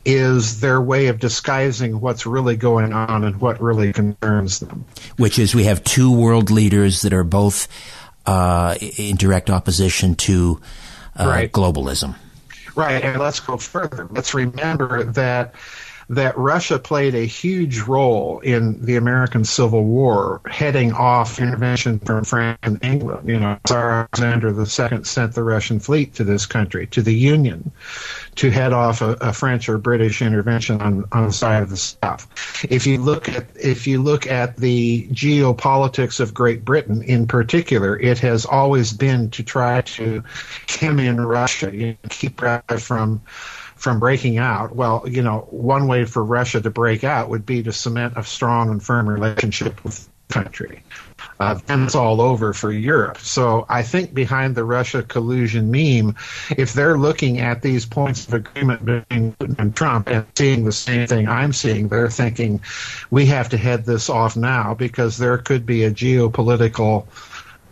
is 0.05 0.59
their 0.59 0.79
way 0.79 1.07
of 1.07 1.19
disguising 1.19 1.99
what's 1.99 2.25
really 2.25 2.55
going 2.55 2.93
on 2.93 3.23
and 3.23 3.41
what 3.41 3.61
really 3.61 3.91
concerns 3.91 4.59
them. 4.59 4.85
Which 5.17 5.39
is 5.39 5.55
we 5.55 5.65
have 5.65 5.83
two 5.83 6.11
world 6.11 6.51
leaders 6.51 7.01
that 7.01 7.13
are 7.13 7.23
both 7.23 7.67
uh, 8.29 8.75
in 8.75 9.15
direct 9.15 9.49
opposition 9.49 10.13
to 10.13 10.61
uh, 11.15 11.25
right. 11.25 11.51
globalism. 11.51 12.15
Right, 12.75 13.03
and 13.03 13.19
let's 13.19 13.39
go 13.39 13.57
further. 13.57 14.07
Let's 14.11 14.35
remember 14.35 15.03
that 15.03 15.55
that 16.09 16.35
Russia 16.37 16.79
played 16.79 17.13
a 17.13 17.25
huge 17.25 17.81
role 17.81 18.39
in 18.39 18.83
the 18.83 18.95
American 18.95 19.45
Civil 19.45 19.83
War, 19.83 20.41
heading 20.49 20.91
off 20.91 21.39
intervention 21.39 21.99
from 21.99 22.23
France 22.23 22.57
and 22.63 22.83
England. 22.83 23.29
You 23.29 23.39
know, 23.39 23.59
Tsar 23.67 23.91
Alexander 23.91 24.49
II 24.49 25.03
sent 25.03 25.35
the 25.35 25.43
Russian 25.43 25.79
fleet 25.79 26.15
to 26.15 26.23
this 26.23 26.47
country, 26.47 26.87
to 26.87 27.03
the 27.03 27.13
Union, 27.13 27.71
to 28.35 28.49
head 28.49 28.73
off 28.73 29.01
a, 29.01 29.11
a 29.21 29.33
French 29.33 29.69
or 29.69 29.77
British 29.77 30.23
intervention 30.23 30.81
on, 30.81 31.05
on 31.11 31.27
the 31.27 31.33
side 31.33 31.61
of 31.61 31.69
the 31.69 31.77
South. 31.77 32.27
If 32.69 32.87
you 32.87 32.97
look 32.97 33.29
at 33.29 33.45
if 33.55 33.85
you 33.85 34.01
look 34.01 34.25
at 34.25 34.57
the 34.57 35.07
geopolitics 35.09 36.19
of 36.19 36.33
Great 36.33 36.65
Britain 36.65 37.03
in 37.03 37.27
particular, 37.27 37.99
it 37.99 38.17
has 38.19 38.47
always 38.47 38.93
been 38.93 39.29
to 39.31 39.43
try 39.43 39.81
to 39.81 40.23
hem 40.67 40.99
in 40.99 41.21
Russia, 41.21 41.69
you 41.71 41.87
know, 41.87 41.95
keep 42.09 42.41
Russia 42.41 42.79
from 42.79 43.21
from 43.79 43.99
breaking 43.99 44.37
out, 44.37 44.75
well, 44.75 45.05
you 45.07 45.21
know, 45.21 45.47
one 45.49 45.87
way 45.87 46.03
for 46.03 46.23
Russia 46.23 46.59
to 46.59 46.69
break 46.69 47.05
out 47.05 47.29
would 47.29 47.45
be 47.45 47.63
to 47.63 47.71
cement 47.71 48.13
a 48.17 48.23
strong 48.25 48.69
and 48.69 48.83
firm 48.83 49.07
relationship 49.07 49.81
with 49.85 50.09
the 50.27 50.33
country. 50.33 50.83
Uh, 51.39 51.57
then 51.65 51.85
it's 51.85 51.95
all 51.95 52.19
over 52.19 52.51
for 52.51 52.73
Europe. 52.73 53.19
So 53.19 53.65
I 53.69 53.83
think 53.83 54.13
behind 54.13 54.55
the 54.55 54.65
Russia 54.65 55.01
collusion 55.01 55.71
meme, 55.71 56.17
if 56.57 56.73
they're 56.73 56.97
looking 56.97 57.39
at 57.39 57.61
these 57.61 57.85
points 57.85 58.27
of 58.27 58.33
agreement 58.33 58.83
between 58.83 59.31
Putin 59.33 59.57
and 59.57 59.73
Trump 59.73 60.09
and 60.09 60.25
seeing 60.35 60.65
the 60.65 60.73
same 60.73 61.07
thing 61.07 61.29
I'm 61.29 61.53
seeing, 61.53 61.87
they're 61.87 62.09
thinking 62.09 62.59
we 63.09 63.27
have 63.27 63.47
to 63.49 63.57
head 63.57 63.85
this 63.85 64.09
off 64.09 64.35
now 64.35 64.73
because 64.73 65.17
there 65.17 65.37
could 65.37 65.65
be 65.65 65.85
a 65.85 65.91
geopolitical 65.91 67.07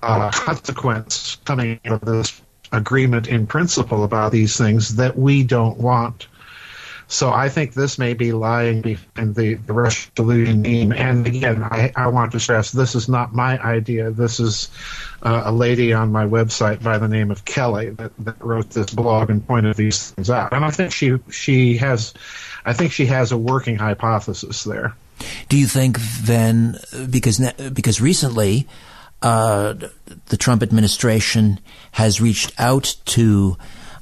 uh, 0.02 0.32
consequence 0.32 1.38
coming 1.44 1.82
out 1.86 2.02
of 2.02 2.08
this 2.08 2.42
agreement 2.72 3.28
in 3.28 3.48
principle 3.48 4.04
about 4.04 4.32
these 4.32 4.58
things 4.58 4.96
that 4.96 5.18
we 5.18 5.44
don't 5.44 5.78
want. 5.78 6.28
So 7.10 7.32
I 7.32 7.48
think 7.48 7.74
this 7.74 7.98
may 7.98 8.16
be 8.16 8.34
lying 8.34 8.82
behind 8.82 9.34
the, 9.36 9.54
the 9.54 9.72
Russian 9.72 10.12
collusion 10.14 10.62
meme. 10.62 10.92
And 10.92 11.26
again, 11.26 11.64
I, 11.64 11.94
I 11.96 12.08
want 12.08 12.34
to 12.34 12.40
stress 12.40 12.74
this 12.74 12.96
is 12.96 13.08
not 13.08 13.34
my 13.34 13.58
idea. 13.64 14.12
This 14.12 14.42
is 14.42 14.70
uh, 15.24 15.44
a 15.46 15.52
lady 15.54 15.94
on 15.94 16.12
my 16.12 16.26
website 16.26 16.84
by 16.84 16.98
the 16.98 17.08
name 17.08 17.32
of 17.32 17.46
Kelly 17.46 17.92
that, 17.92 18.12
that 18.20 18.44
wrote 18.44 18.72
this 18.72 18.94
blog 18.94 19.30
and 19.30 19.46
pointed 19.48 19.78
these 19.78 20.12
things 20.12 20.30
out. 20.30 20.52
And 20.52 20.66
I 20.66 20.70
think 20.70 20.92
she 20.92 21.18
she 21.32 21.78
has, 21.78 22.14
I 22.66 22.74
think 22.74 22.92
she 22.92 23.06
has 23.06 23.32
a 23.32 23.38
working 23.38 23.78
hypothesis 23.78 24.66
there. 24.66 24.94
Do 25.48 25.58
you 25.58 25.68
think 25.68 26.00
then, 26.24 26.78
because 27.10 27.40
because 27.72 28.02
recently 28.02 28.68
uh, 29.22 29.74
the 30.28 30.38
Trump 30.38 30.64
administration 30.64 31.60
has 31.92 32.22
reached 32.22 32.54
out 32.60 32.96
to 33.06 33.58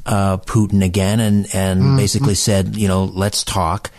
uh, 0.06 0.38
Putin 0.38 0.84
again 0.84 1.20
and 1.20 1.48
and 1.54 1.82
mm-hmm. 1.82 1.98
basically 1.98 2.36
said, 2.36 2.76
you 2.76 2.88
know, 2.88 3.06
let's 3.06 3.44
talk. 3.44 3.92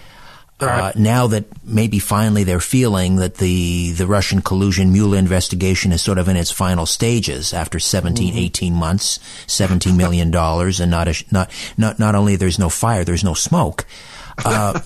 Right. 0.58 0.96
Uh, 0.96 0.98
now 0.98 1.26
that 1.26 1.44
maybe 1.66 1.98
finally 1.98 2.42
they're 2.42 2.60
feeling 2.60 3.16
that 3.16 3.34
the, 3.34 3.92
the 3.92 4.06
Russian 4.06 4.40
collusion 4.40 4.90
Mueller 4.90 5.18
investigation 5.18 5.92
is 5.92 6.00
sort 6.00 6.16
of 6.16 6.28
in 6.28 6.36
its 6.36 6.50
final 6.50 6.86
stages 6.86 7.52
after 7.52 7.78
17, 7.78 8.30
mm-hmm. 8.30 8.38
18 8.38 8.72
months, 8.72 9.18
$17 9.48 9.94
million, 9.94 10.34
and 10.34 10.90
not, 10.90 11.08
a, 11.08 11.24
not, 11.30 11.50
not, 11.76 11.98
not 11.98 12.14
only 12.14 12.36
there's 12.36 12.58
no 12.58 12.70
fire, 12.70 13.04
there's 13.04 13.22
no 13.22 13.34
smoke. 13.34 13.84
Uh, 14.44 14.80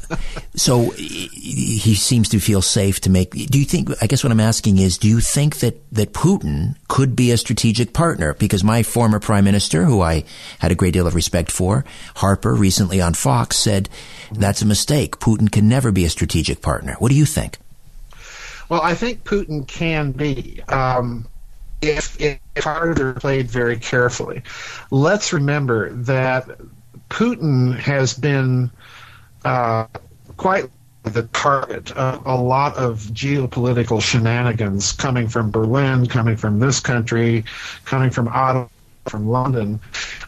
so 0.54 0.90
he 0.90 1.94
seems 1.94 2.28
to 2.28 2.38
feel 2.38 2.62
safe 2.62 3.00
to 3.00 3.10
make. 3.10 3.30
Do 3.32 3.58
you 3.58 3.64
think? 3.64 3.90
I 4.00 4.06
guess 4.06 4.22
what 4.22 4.30
I'm 4.30 4.40
asking 4.40 4.78
is, 4.78 4.98
do 4.98 5.08
you 5.08 5.20
think 5.20 5.58
that 5.58 5.82
that 5.92 6.12
Putin 6.12 6.76
could 6.88 7.16
be 7.16 7.30
a 7.30 7.36
strategic 7.36 7.92
partner? 7.92 8.34
Because 8.34 8.62
my 8.62 8.82
former 8.82 9.18
prime 9.20 9.44
minister, 9.44 9.84
who 9.84 10.00
I 10.00 10.24
had 10.60 10.70
a 10.70 10.74
great 10.74 10.92
deal 10.92 11.06
of 11.06 11.14
respect 11.14 11.50
for, 11.50 11.84
Harper, 12.16 12.54
recently 12.54 13.00
on 13.00 13.14
Fox, 13.14 13.56
said 13.56 13.88
that's 14.32 14.62
a 14.62 14.66
mistake. 14.66 15.18
Putin 15.18 15.50
can 15.50 15.68
never 15.68 15.90
be 15.90 16.04
a 16.04 16.10
strategic 16.10 16.62
partner. 16.62 16.94
What 16.98 17.10
do 17.10 17.16
you 17.16 17.26
think? 17.26 17.58
Well, 18.68 18.82
I 18.82 18.94
think 18.94 19.24
Putin 19.24 19.66
can 19.66 20.12
be. 20.12 20.62
Um, 20.68 21.26
if, 21.82 22.20
if 22.20 22.38
cards 22.56 23.00
played 23.20 23.50
very 23.50 23.78
carefully. 23.78 24.42
Let's 24.90 25.32
remember 25.32 25.90
that 25.90 26.46
Putin 27.08 27.78
has 27.78 28.14
been 28.14 28.70
uh, 29.44 29.86
quite 30.36 30.70
the 31.02 31.22
target 31.32 31.92
of 31.92 32.26
a 32.26 32.36
lot 32.36 32.76
of 32.76 32.98
geopolitical 33.12 34.02
shenanigans 34.02 34.92
coming 34.92 35.28
from 35.28 35.50
Berlin, 35.50 36.06
coming 36.06 36.36
from 36.36 36.58
this 36.58 36.80
country, 36.80 37.44
coming 37.84 38.10
from 38.10 38.28
Ottawa, 38.28 38.68
from 39.06 39.28
London, 39.28 39.80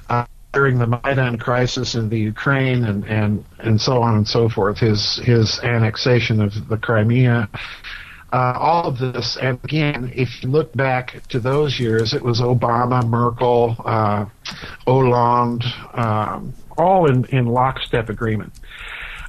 uh, 0.09 0.25
during 0.53 0.79
the 0.79 0.87
Maidan 0.87 1.39
crisis 1.39 1.95
in 1.95 2.09
the 2.09 2.19
Ukraine, 2.19 2.85
and, 2.85 3.05
and, 3.05 3.45
and 3.59 3.81
so 3.81 4.03
on 4.03 4.17
and 4.17 4.27
so 4.27 4.49
forth. 4.49 4.79
His 4.79 5.17
his 5.17 5.61
annexation 5.61 6.41
of 6.41 6.69
the 6.69 6.77
Crimea. 6.77 7.49
Uh, 8.33 8.55
all 8.59 8.87
of 8.87 8.99
this, 8.99 9.37
and 9.37 9.59
again, 9.63 10.11
if 10.15 10.43
you 10.43 10.49
look 10.49 10.73
back 10.73 11.23
to 11.29 11.39
those 11.39 11.79
years, 11.79 12.15
it 12.15 12.23
was 12.23 12.41
Obama, 12.41 13.07
Merkel, 13.07 13.77
uh, 13.85 14.25
Hollande, 14.87 15.65
um, 15.93 16.55
all 16.79 17.11
in, 17.11 17.27
in 17.27 17.45
lockstep 17.45 18.09
agreement 18.09 18.55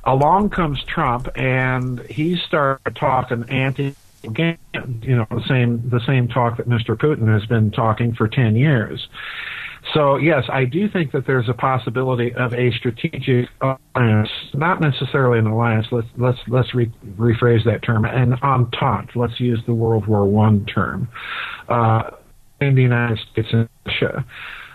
along 0.04 0.50
comes 0.50 0.84
Trump, 0.84 1.28
and 1.36 2.00
he 2.02 2.38
started 2.38 2.96
talking 2.96 3.46
anti 3.50 3.96
again, 4.24 4.58
you 5.02 5.16
know, 5.16 5.28
the 5.30 5.44
same 5.48 5.90
the 5.90 6.02
same 6.06 6.28
talk 6.28 6.58
that 6.58 6.68
Mr. 6.68 6.96
Putin 6.98 7.28
has 7.28 7.46
been 7.48 7.72
talking 7.72 8.14
for 8.14 8.28
ten 8.28 8.56
years. 8.56 9.08
So 9.94 10.16
yes, 10.16 10.46
I 10.48 10.64
do 10.64 10.88
think 10.88 11.12
that 11.12 11.28
there's 11.28 11.50
a 11.50 11.54
possibility 11.54 12.34
of 12.34 12.54
a 12.54 12.72
strategic 12.72 13.50
alliance, 13.62 14.30
not 14.54 14.80
necessarily 14.80 15.40
an 15.40 15.48
alliance. 15.48 15.88
Let's 15.92 16.08
let's 16.18 16.40
let's 16.48 16.74
re- 16.74 16.92
rephrase 17.18 17.66
that 17.66 17.84
term. 17.84 18.06
An 18.06 18.34
entente. 18.42 19.16
Let's 19.16 19.40
use 19.40 19.60
the 19.66 19.74
World 19.74 20.08
War 20.08 20.26
One 20.26 20.66
term. 20.66 21.10
Uh, 21.68 22.12
in 22.62 22.76
the 22.76 22.82
United 22.82 23.20
States 23.32 23.50
and 23.52 23.68
Russia 23.86 24.26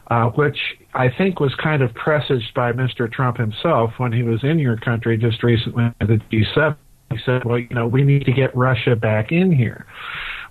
uh, 0.09 0.27
which 0.31 0.59
I 0.94 1.09
think 1.11 1.40
was 1.40 1.55
kind 1.62 1.83
of 1.83 1.94
presaged 1.94 2.55
by 2.55 2.73
Mr. 2.73 3.11
Trump 3.11 3.37
himself 3.37 3.92
when 3.99 4.12
he 4.12 4.23
was 4.23 4.42
in 4.42 4.59
your 4.59 4.77
country 4.77 5.18
just 5.18 5.42
recently 5.42 5.92
at 6.01 6.09
the 6.09 6.21
G7. 6.33 6.77
He 7.11 7.18
said, 7.25 7.44
well, 7.44 7.59
you 7.59 7.68
know, 7.71 7.87
we 7.87 8.03
need 8.03 8.27
to 8.27 8.33
get 8.33 8.55
Russia 8.55 8.94
back 8.94 9.33
in 9.33 9.51
here. 9.51 9.87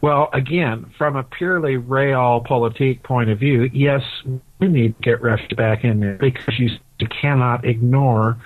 Well, 0.01 0.29
again, 0.33 0.91
from 0.97 1.15
a 1.15 1.23
purely 1.23 1.75
realpolitik 1.75 3.03
point 3.03 3.29
of 3.29 3.39
view, 3.39 3.69
yes, 3.73 4.01
we 4.59 4.67
need 4.67 4.95
to 4.97 5.01
get 5.01 5.21
Russia 5.21 5.55
back 5.55 5.83
in 5.83 5.99
there 5.99 6.17
because 6.17 6.59
you 6.59 6.69
cannot 7.21 7.65
ignore 7.65 8.37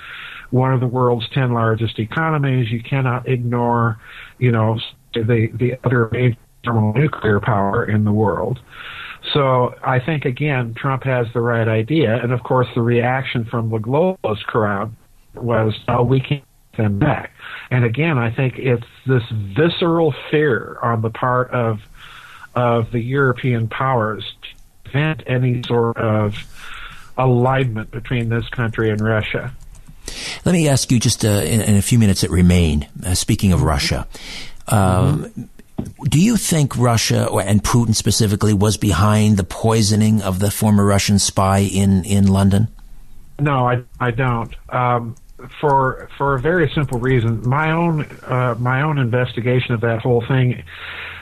one 0.49 0.73
of 0.73 0.79
the 0.79 0.87
world's 0.87 1.27
10 1.33 1.53
largest 1.53 1.99
economies. 1.99 2.69
You 2.71 2.83
cannot 2.83 3.27
ignore, 3.27 3.97
you 4.39 4.51
know, 4.51 4.79
the, 5.13 5.49
the 5.53 5.73
other 5.83 6.09
major 6.11 6.37
nuclear 6.95 7.39
power 7.39 7.85
in 7.85 8.03
the 8.05 8.11
world. 8.11 8.59
So 9.33 9.75
I 9.83 9.99
think 9.99 10.25
again, 10.25 10.73
Trump 10.73 11.03
has 11.03 11.27
the 11.33 11.41
right 11.41 11.67
idea, 11.67 12.21
and 12.21 12.31
of 12.31 12.43
course, 12.43 12.67
the 12.75 12.81
reaction 12.81 13.45
from 13.45 13.69
the 13.69 13.77
globalist 13.77 14.43
crowd 14.43 14.93
was, 15.35 15.77
"Oh, 15.87 16.03
we 16.03 16.19
can't 16.19 16.43
them 16.77 16.99
back." 16.99 17.31
And 17.69 17.85
again, 17.85 18.17
I 18.17 18.31
think 18.31 18.57
it's 18.57 18.85
this 19.05 19.23
visceral 19.29 20.13
fear 20.29 20.77
on 20.81 21.01
the 21.01 21.09
part 21.09 21.51
of 21.51 21.81
of 22.55 22.91
the 22.91 22.99
European 22.99 23.67
powers 23.67 24.23
to 24.41 24.91
prevent 24.91 25.23
any 25.27 25.63
sort 25.63 25.97
of 25.97 26.35
alignment 27.17 27.91
between 27.91 28.29
this 28.29 28.47
country 28.49 28.89
and 28.89 28.99
Russia. 28.99 29.53
Let 30.43 30.51
me 30.53 30.67
ask 30.67 30.91
you 30.91 30.99
just 30.99 31.23
uh, 31.23 31.29
in, 31.29 31.61
in, 31.61 31.75
a 31.75 31.81
few 31.81 31.99
minutes 31.99 32.21
that 32.21 32.31
remain. 32.31 32.87
Uh, 33.05 33.13
speaking 33.13 33.53
of. 33.53 33.61
Russia, 33.61 34.07
um. 34.67 35.49
Do 36.03 36.19
you 36.19 36.35
think 36.37 36.77
Russia 36.77 37.31
and 37.31 37.63
Putin 37.63 37.95
specifically 37.95 38.53
was 38.53 38.77
behind 38.77 39.37
the 39.37 39.43
poisoning 39.43 40.21
of 40.21 40.39
the 40.39 40.49
former 40.49 40.85
Russian 40.85 41.19
spy 41.19 41.59
in, 41.59 42.03
in 42.05 42.27
London? 42.27 42.69
No, 43.39 43.67
I, 43.67 43.83
I 43.99 44.11
don't. 44.11 44.53
Um, 44.69 45.15
for 45.59 46.09
for 46.17 46.35
a 46.35 46.39
very 46.39 46.71
simple 46.73 46.99
reason. 46.99 47.47
My 47.47 47.71
own 47.71 48.05
uh, 48.23 48.55
my 48.59 48.81
own 48.81 48.97
investigation 48.97 49.73
of 49.73 49.81
that 49.81 50.01
whole 50.01 50.23
thing. 50.27 50.63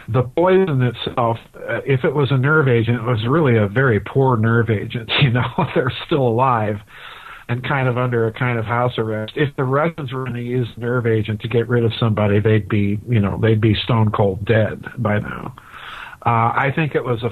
The 0.07 0.23
poison 0.23 0.81
itself, 0.81 1.37
uh, 1.55 1.81
if 1.85 2.03
it 2.03 2.15
was 2.15 2.31
a 2.31 2.37
nerve 2.37 2.67
agent, 2.67 2.97
it 2.97 3.03
was 3.03 3.23
really 3.27 3.57
a 3.57 3.67
very 3.67 3.99
poor 3.99 4.37
nerve 4.37 4.69
agent. 4.69 5.11
You 5.21 5.31
know, 5.31 5.47
they're 5.75 5.93
still 6.05 6.27
alive 6.27 6.79
and 7.49 7.67
kind 7.67 7.87
of 7.87 7.97
under 7.97 8.27
a 8.27 8.31
kind 8.31 8.59
of 8.59 8.65
house 8.65 8.93
arrest. 8.99 9.33
If 9.35 9.55
the 9.55 9.63
Russians 9.63 10.13
were 10.13 10.23
going 10.23 10.35
to 10.35 10.41
use 10.41 10.67
nerve 10.77 11.07
agent 11.07 11.41
to 11.41 11.47
get 11.47 11.67
rid 11.67 11.83
of 11.83 11.91
somebody, 11.99 12.39
they'd 12.39 12.69
be, 12.69 12.99
you 13.09 13.19
know, 13.19 13.39
they'd 13.41 13.59
be 13.59 13.73
stone 13.83 14.11
cold 14.11 14.45
dead 14.45 14.85
by 14.99 15.17
now. 15.17 15.55
Uh, 16.25 16.53
I 16.55 16.71
think 16.75 16.93
it 16.93 17.03
was 17.03 17.23
a, 17.23 17.29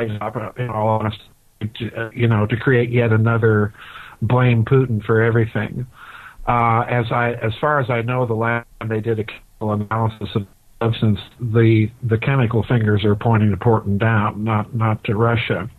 in 0.00 0.68
all 0.68 0.88
honesty, 0.88 1.22
to, 1.78 2.10
you 2.12 2.26
know, 2.26 2.44
to 2.46 2.56
create 2.56 2.90
yet 2.90 3.12
another 3.12 3.72
blame 4.20 4.64
Putin 4.64 5.02
for 5.04 5.22
everything. 5.22 5.86
Uh, 6.48 6.80
as 6.88 7.06
I, 7.12 7.34
as 7.40 7.52
far 7.60 7.78
as 7.78 7.88
I 7.88 8.02
know, 8.02 8.26
the 8.26 8.34
last 8.34 8.66
time 8.80 8.88
they 8.88 9.00
did 9.00 9.20
a 9.20 9.24
chemical 9.24 9.72
analysis 9.72 10.28
of 10.34 10.46
substance, 10.82 11.20
the 11.40 11.88
the 12.02 12.18
chemical 12.18 12.64
fingers 12.64 13.04
are 13.04 13.14
pointing 13.14 13.50
to 13.50 13.56
Porton 13.56 13.96
Down, 13.96 14.42
not 14.42 14.74
not 14.74 15.04
to 15.04 15.14
Russia. 15.14 15.70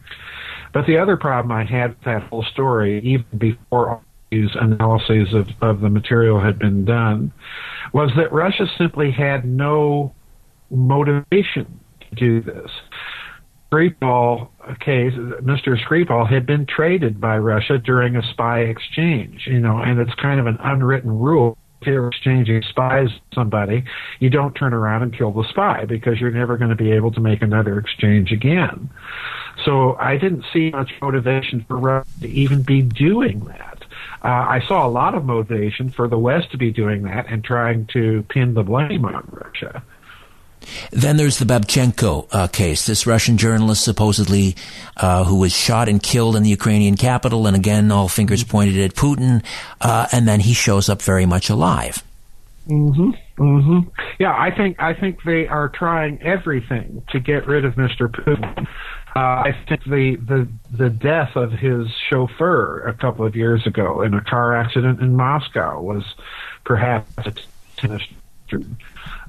But 0.74 0.88
the 0.88 0.98
other 0.98 1.18
problem 1.18 1.52
I 1.52 1.64
had 1.64 1.92
with 1.92 2.04
that 2.06 2.24
whole 2.24 2.44
story, 2.52 3.00
even 3.04 3.26
before 3.38 3.90
all 3.90 4.04
these 4.32 4.50
analyses 4.56 5.34
of, 5.34 5.48
of 5.62 5.82
the 5.82 5.90
material 5.90 6.42
had 6.42 6.58
been 6.58 6.84
done, 6.84 7.32
was 7.94 8.12
that 8.18 8.34
Russia 8.34 8.66
simply 8.78 9.12
had 9.12 9.46
no 9.46 10.14
motivation 10.72 11.80
to 12.02 12.16
do 12.16 12.42
this. 12.42 12.72
Skripal 13.72 14.50
case, 14.80 15.14
Mr. 15.14 15.78
Skripal 15.84 16.30
had 16.30 16.46
been 16.46 16.66
traded 16.66 17.20
by 17.20 17.38
Russia 17.38 17.78
during 17.78 18.16
a 18.16 18.22
spy 18.32 18.60
exchange, 18.62 19.44
you 19.48 19.60
know, 19.60 19.80
and 19.80 20.00
it's 20.00 20.14
kind 20.22 20.40
of 20.40 20.48
an 20.48 20.58
unwritten 20.62 21.12
rule. 21.12 21.58
If 21.82 21.88
you're 21.88 22.08
exchanging 22.08 22.62
spies 22.70 23.10
somebody, 23.34 23.84
you 24.20 24.30
don't 24.30 24.54
turn 24.54 24.74
around 24.74 25.02
and 25.02 25.18
kill 25.18 25.34
the 25.34 25.44
spy 25.50 25.86
because 25.86 26.20
you're 26.20 26.32
never 26.32 26.56
going 26.56 26.70
to 26.70 26.78
be 26.78 26.92
able 26.92 27.12
to 27.12 27.20
make 27.20 27.42
another 27.42 27.78
exchange 27.78 28.32
again. 28.32 28.90
So 29.66 29.96
I 29.96 30.18
didn't 30.18 30.46
see 30.52 30.72
much 30.72 30.92
motivation 31.02 31.66
for 31.68 31.78
Russia 31.78 32.10
to 32.22 32.28
even 32.28 32.64
be 32.64 32.82
doing 32.82 33.40
that. 33.46 33.84
Uh, 34.24 34.28
I 34.28 34.62
saw 34.68 34.88
a 34.88 34.90
lot 34.90 35.16
of 35.16 35.26
motivation 35.26 35.90
for 35.90 36.08
the 36.08 36.18
West 36.18 36.52
to 36.52 36.58
be 36.58 36.72
doing 36.72 37.04
that 37.04 37.28
and 37.30 37.44
trying 37.44 37.88
to 37.88 38.24
pin 38.30 38.54
the 38.54 38.64
blame 38.64 39.06
on 39.06 39.28
Russia. 39.32 39.84
Then 40.92 41.18
there's 41.18 41.40
the 41.40 41.46
Babchenko 41.46 42.28
uh, 42.32 42.48
case. 42.48 42.86
This 42.86 43.06
Russian 43.06 43.38
journalist, 43.38 43.84
supposedly, 43.84 44.56
uh, 44.96 45.26
who 45.26 45.40
was 45.40 45.54
shot 45.54 45.90
and 45.90 46.02
killed 46.02 46.38
in 46.38 46.44
the 46.44 46.50
Ukrainian 46.50 46.96
capital, 46.96 47.48
and 47.48 47.56
again, 47.56 47.92
all 47.92 48.08
fingers 48.08 48.46
pointed 48.46 48.78
at 48.80 48.94
Putin. 48.94 49.44
Uh, 49.82 50.08
and 50.14 50.26
then 50.26 50.40
he 50.40 50.54
shows 50.54 50.88
up 50.88 51.02
very 51.02 51.26
much 51.26 51.50
alive. 51.50 52.02
Mm-hmm. 52.68 53.12
Mm-hmm. 53.44 53.90
Yeah, 54.20 54.34
I 54.38 54.56
think 54.56 54.80
I 54.80 54.94
think 54.94 55.24
they 55.24 55.48
are 55.48 55.68
trying 55.68 56.22
everything 56.22 57.04
to 57.10 57.20
get 57.20 57.46
rid 57.46 57.66
of 57.66 57.74
Mr. 57.74 58.08
Putin. 58.08 58.68
Uh, 59.16 59.20
I 59.20 59.56
think 59.68 59.84
the, 59.84 60.16
the 60.16 60.48
the 60.72 60.90
death 60.90 61.36
of 61.36 61.52
his 61.52 61.88
chauffeur 62.10 62.88
a 62.88 62.94
couple 62.96 63.26
of 63.26 63.36
years 63.36 63.68
ago 63.68 64.02
in 64.02 64.16
a 64.16 64.22
car 64.22 64.56
accident 64.56 65.02
in 65.02 65.16
Moscow 65.16 65.80
was 65.82 66.04
perhaps 66.64 67.12
a 67.28 67.34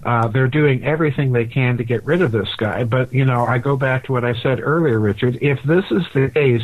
uh, 0.05 0.29
they're 0.29 0.49
doing 0.49 0.85
everything 0.85 1.33
they 1.33 1.47
can 1.47 1.79
to 1.79 1.85
get 1.85 2.05
rid 2.05 2.21
of 2.21 2.31
this 2.31 2.55
guy. 2.57 2.85
But 2.85 3.13
you 3.13 3.25
know, 3.25 3.45
I 3.45 3.59
go 3.59 3.77
back 3.77 4.05
to 4.05 4.13
what 4.13 4.25
I 4.25 4.35
said 4.35 4.61
earlier, 4.61 4.99
Richard. 4.99 5.39
If 5.41 5.63
this 5.63 5.85
is 5.91 6.03
the 6.13 6.31
case, 6.33 6.63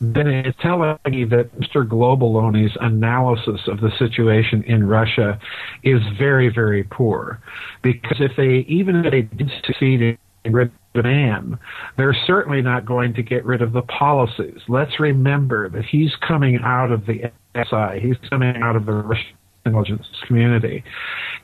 then 0.00 0.26
it's 0.26 0.58
telling 0.60 0.98
me 1.06 1.24
that 1.24 1.54
Mr. 1.58 1.86
Globaloni's 1.86 2.76
analysis 2.80 3.68
of 3.68 3.80
the 3.80 3.90
situation 3.98 4.62
in 4.64 4.86
Russia 4.86 5.38
is 5.82 6.00
very, 6.18 6.48
very 6.48 6.84
poor. 6.84 7.40
Because 7.82 8.20
if 8.20 8.36
they, 8.36 8.58
even 8.68 9.04
if 9.04 9.10
they 9.10 9.22
did 9.22 9.50
succeed 9.64 10.18
in 10.44 10.52
rid 10.52 10.72
demand. 10.94 11.58
They're 11.96 12.16
certainly 12.26 12.62
not 12.62 12.84
going 12.84 13.14
to 13.14 13.22
get 13.22 13.44
rid 13.44 13.62
of 13.62 13.72
the 13.72 13.82
policies. 13.82 14.60
Let's 14.68 14.98
remember 14.98 15.68
that 15.70 15.84
he's 15.84 16.14
coming 16.16 16.58
out 16.62 16.90
of 16.90 17.06
the 17.06 17.30
SI. 17.54 18.00
He's 18.00 18.16
coming 18.28 18.56
out 18.56 18.76
of 18.76 18.86
the 18.86 18.92
Russian 18.92 19.36
intelligence 19.64 20.06
community. 20.26 20.82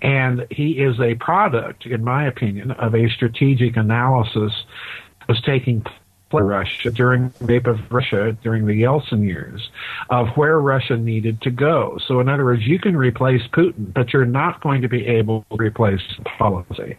And 0.02 0.46
he 0.50 0.72
is 0.72 1.00
a 1.00 1.14
product, 1.14 1.86
in 1.86 2.02
my 2.02 2.26
opinion, 2.26 2.72
of 2.72 2.94
a 2.94 3.08
strategic 3.10 3.76
analysis 3.76 4.52
that 5.20 5.28
was 5.28 5.40
taking 5.42 5.82
place 5.82 6.42
Russia 6.42 6.90
during 6.90 7.32
the 7.38 7.44
rape 7.44 7.66
of 7.66 7.78
Russia 7.90 8.36
during 8.42 8.66
the 8.66 8.82
Yeltsin 8.82 9.24
years 9.24 9.70
of 10.10 10.28
where 10.36 10.60
Russia 10.60 10.96
needed 10.96 11.40
to 11.42 11.50
go. 11.50 11.98
So 12.06 12.20
in 12.20 12.28
other 12.28 12.44
words, 12.44 12.66
you 12.66 12.78
can 12.78 12.96
replace 12.96 13.42
Putin, 13.52 13.92
but 13.94 14.12
you're 14.12 14.26
not 14.26 14.60
going 14.60 14.82
to 14.82 14.88
be 14.88 15.06
able 15.06 15.46
to 15.50 15.56
replace 15.56 16.02
policy. 16.38 16.96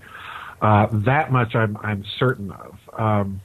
Uh, 0.61 0.87
that 0.91 1.31
much 1.31 1.55
I'm 1.55 1.77
I'm 1.77 2.03
certain 2.17 2.51
of. 2.51 2.77
Um, 2.97 3.41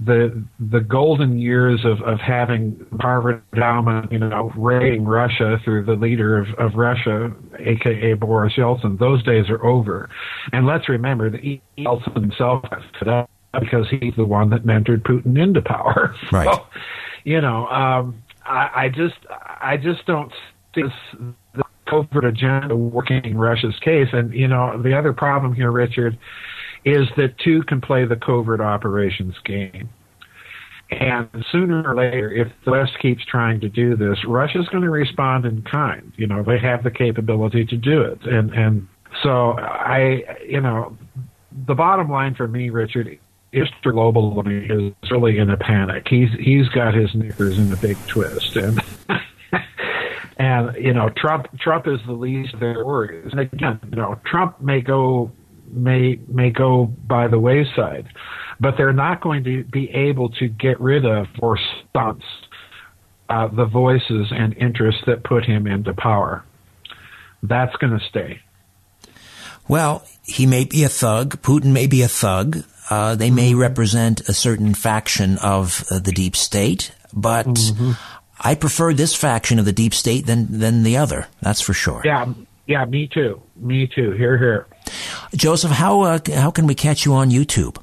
the 0.00 0.44
the 0.60 0.80
golden 0.80 1.38
years 1.38 1.84
of, 1.84 2.00
of 2.02 2.20
having 2.20 2.86
Harvard 3.00 3.42
endowment, 3.52 4.12
you 4.12 4.18
know, 4.18 4.52
raiding 4.56 5.04
Russia 5.04 5.58
through 5.64 5.84
the 5.86 5.94
leader 5.94 6.38
of, 6.38 6.46
of 6.58 6.74
Russia, 6.76 7.32
aka 7.58 8.12
Boris 8.14 8.54
Yeltsin, 8.54 8.98
those 8.98 9.22
days 9.24 9.50
are 9.50 9.64
over. 9.64 10.08
And 10.52 10.66
let's 10.66 10.88
remember 10.88 11.30
that 11.30 11.42
Yeltsin 11.76 12.14
himself 12.14 12.64
today 12.98 13.26
because 13.58 13.86
he's 13.90 14.14
the 14.16 14.24
one 14.24 14.50
that 14.50 14.64
mentored 14.64 15.02
Putin 15.02 15.40
into 15.40 15.62
power. 15.62 16.14
Right. 16.32 16.54
So, 16.54 16.66
you 17.24 17.40
know, 17.40 17.66
um, 17.66 18.22
I, 18.44 18.70
I 18.74 18.88
just 18.88 19.16
I 19.30 19.76
just 19.76 20.06
don't 20.06 20.32
see 20.74 20.82
this 20.82 20.92
covert 21.88 22.24
agenda 22.24 22.76
working 22.76 23.24
in 23.24 23.38
Russia's 23.38 23.78
case. 23.80 24.08
And 24.12 24.32
you 24.32 24.48
know, 24.48 24.80
the 24.80 24.96
other 24.96 25.12
problem 25.12 25.54
here, 25.54 25.70
Richard, 25.70 26.18
is 26.84 27.08
that 27.16 27.38
two 27.38 27.62
can 27.62 27.80
play 27.80 28.04
the 28.04 28.16
covert 28.16 28.60
operations 28.60 29.34
game. 29.44 29.88
And 30.90 31.28
sooner 31.52 31.82
or 31.86 31.94
later, 31.94 32.32
if 32.32 32.48
the 32.64 32.70
West 32.70 32.92
keeps 33.00 33.22
trying 33.26 33.60
to 33.60 33.68
do 33.68 33.94
this, 33.94 34.18
Russia's 34.26 34.66
going 34.68 34.84
to 34.84 34.90
respond 34.90 35.44
in 35.44 35.62
kind. 35.62 36.12
You 36.16 36.26
know, 36.26 36.42
they 36.42 36.58
have 36.58 36.82
the 36.82 36.90
capability 36.90 37.66
to 37.66 37.76
do 37.76 38.00
it. 38.00 38.24
And 38.24 38.52
and 38.54 38.88
so 39.22 39.52
I, 39.58 40.22
you 40.46 40.60
know, 40.60 40.96
the 41.66 41.74
bottom 41.74 42.10
line 42.10 42.34
for 42.34 42.48
me, 42.48 42.70
Richard, 42.70 43.18
Mr. 43.52 43.92
Global 43.92 44.42
is 44.46 44.92
really 45.10 45.38
in 45.38 45.50
a 45.50 45.56
panic. 45.56 46.06
He's 46.08 46.30
he's 46.38 46.68
got 46.70 46.94
his 46.94 47.14
knickers 47.14 47.58
in 47.58 47.72
a 47.72 47.76
big 47.76 47.98
twist, 48.06 48.56
and 48.56 48.80
and 50.58 50.84
you 50.84 50.92
know 50.92 51.10
Trump 51.16 51.46
Trump 51.60 51.86
is 51.86 52.00
the 52.06 52.12
least 52.12 52.54
of 52.54 52.60
their 52.60 52.84
worries. 52.84 53.32
And 53.32 53.40
again, 53.40 53.80
you 53.90 53.96
know 53.96 54.20
Trump 54.24 54.60
may 54.60 54.80
go 54.80 55.30
may 55.70 56.18
may 56.28 56.50
go 56.50 56.86
by 56.86 57.28
the 57.28 57.38
wayside, 57.38 58.08
but 58.60 58.74
they're 58.76 58.92
not 58.92 59.20
going 59.20 59.44
to 59.44 59.64
be 59.64 59.90
able 59.90 60.30
to 60.30 60.48
get 60.48 60.80
rid 60.80 61.04
of 61.04 61.26
or 61.40 61.58
stop 61.90 62.18
uh, 63.28 63.48
the 63.48 63.66
voices 63.66 64.28
and 64.30 64.56
interests 64.56 65.02
that 65.06 65.24
put 65.24 65.44
him 65.44 65.66
into 65.66 65.92
power. 65.94 66.44
That's 67.42 67.74
going 67.76 67.98
to 67.98 68.04
stay. 68.08 68.40
Well, 69.68 70.04
he 70.24 70.46
may 70.46 70.64
be 70.64 70.84
a 70.84 70.88
thug. 70.88 71.42
Putin 71.42 71.72
may 71.72 71.86
be 71.86 72.02
a 72.02 72.08
thug. 72.08 72.64
Uh, 72.90 73.14
they 73.14 73.30
may 73.30 73.50
mm-hmm. 73.50 73.60
represent 73.60 74.28
a 74.28 74.32
certain 74.32 74.74
faction 74.74 75.36
of 75.38 75.84
uh, 75.90 75.98
the 75.98 76.10
deep 76.10 76.34
state, 76.34 76.92
but 77.12 77.46
mm-hmm. 77.46 77.92
I 78.40 78.54
prefer 78.54 78.92
this 78.94 79.14
faction 79.14 79.58
of 79.58 79.64
the 79.64 79.72
deep 79.72 79.94
state 79.94 80.26
than 80.26 80.58
than 80.58 80.82
the 80.82 80.96
other. 80.96 81.26
That's 81.40 81.60
for 81.60 81.74
sure. 81.74 82.02
Yeah, 82.04 82.32
yeah, 82.66 82.84
me 82.84 83.06
too. 83.06 83.42
Me 83.56 83.86
too. 83.86 84.12
Here, 84.12 84.38
here. 84.38 84.66
Joseph, 85.34 85.72
how 85.72 86.02
uh, 86.02 86.18
how 86.34 86.50
can 86.50 86.66
we 86.66 86.74
catch 86.74 87.04
you 87.04 87.14
on 87.14 87.30
YouTube? 87.30 87.78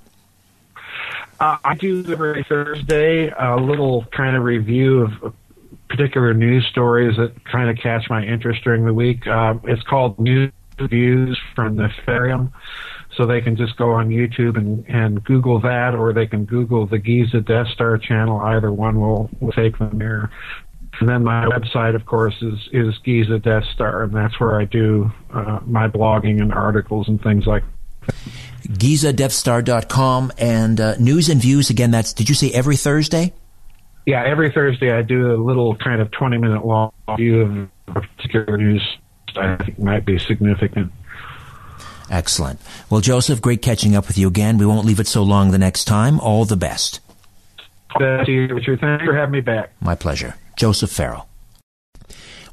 Uh, 1.39 1.57
I 1.63 1.75
do 1.75 2.05
every 2.07 2.43
Thursday 2.43 3.27
a 3.27 3.57
little 3.57 4.05
kind 4.05 4.37
of 4.37 4.43
review 4.43 5.01
of 5.01 5.33
particular 5.89 6.33
news 6.33 6.65
stories 6.67 7.17
that 7.17 7.43
kind 7.45 7.69
of 7.69 7.77
catch 7.77 8.09
my 8.09 8.23
interest 8.23 8.63
during 8.63 8.85
the 8.85 8.93
week. 8.93 9.27
Uh, 9.27 9.55
it's 9.65 9.83
called 9.83 10.17
News 10.19 10.51
Views 10.79 11.39
from 11.53 11.75
the 11.75 11.83
Nefarium. 11.83 12.51
So 13.15 13.25
they 13.25 13.41
can 13.41 13.55
just 13.55 13.77
go 13.77 13.91
on 13.91 14.09
YouTube 14.09 14.57
and, 14.57 14.85
and 14.87 15.23
Google 15.23 15.59
that, 15.61 15.95
or 15.95 16.13
they 16.13 16.27
can 16.27 16.45
Google 16.45 16.85
the 16.85 16.97
Giza 16.97 17.41
Death 17.41 17.67
Star 17.67 17.97
channel. 17.97 18.39
Either 18.39 18.71
one 18.71 18.99
will, 18.99 19.29
will 19.39 19.51
take 19.51 19.77
them 19.77 19.97
there. 19.97 20.29
And 20.99 21.09
then 21.09 21.23
my 21.23 21.45
website, 21.45 21.95
of 21.95 22.05
course, 22.05 22.35
is, 22.41 22.69
is 22.71 22.97
Giza 22.99 23.39
Death 23.39 23.65
Star, 23.73 24.03
and 24.03 24.13
that's 24.13 24.39
where 24.39 24.59
I 24.59 24.65
do 24.65 25.11
uh, 25.33 25.59
my 25.65 25.87
blogging 25.87 26.41
and 26.41 26.53
articles 26.53 27.07
and 27.07 27.21
things 27.21 27.45
like 27.45 27.63
that. 28.05 28.15
GizaDeathStar.com 28.67 30.31
and 30.37 30.79
uh, 30.79 30.95
news 30.97 31.29
and 31.29 31.41
views. 31.41 31.69
Again, 31.69 31.91
that's, 31.91 32.13
did 32.13 32.29
you 32.29 32.35
say 32.35 32.51
every 32.51 32.77
Thursday? 32.77 33.33
Yeah, 34.05 34.23
every 34.25 34.51
Thursday 34.51 34.91
I 34.91 35.01
do 35.01 35.31
a 35.33 35.39
little 35.41 35.75
kind 35.75 36.01
of 36.01 36.11
20 36.11 36.37
minute 36.37 36.65
long 36.65 36.91
view 37.17 37.41
of 37.41 37.95
a 37.95 38.01
particular 38.01 38.57
news 38.57 38.97
I 39.37 39.57
think 39.57 39.79
might 39.79 40.05
be 40.05 40.19
significant. 40.19 40.91
Excellent. 42.09 42.59
Well, 42.89 43.01
Joseph, 43.01 43.41
great 43.41 43.61
catching 43.61 43.95
up 43.95 44.07
with 44.07 44.17
you 44.17 44.27
again. 44.27 44.57
We 44.57 44.65
won't 44.65 44.85
leave 44.85 44.99
it 44.99 45.07
so 45.07 45.23
long 45.23 45.51
the 45.51 45.57
next 45.57 45.85
time. 45.85 46.19
All 46.19 46.45
the 46.45 46.57
best. 46.57 46.99
Thank 47.97 48.27
you, 48.27 48.47
Richard. 48.53 48.81
Thanks 48.81 49.05
for 49.05 49.15
having 49.15 49.31
me 49.31 49.41
back. 49.41 49.71
My 49.79 49.95
pleasure. 49.95 50.35
Joseph 50.57 50.91
Farrell. 50.91 51.27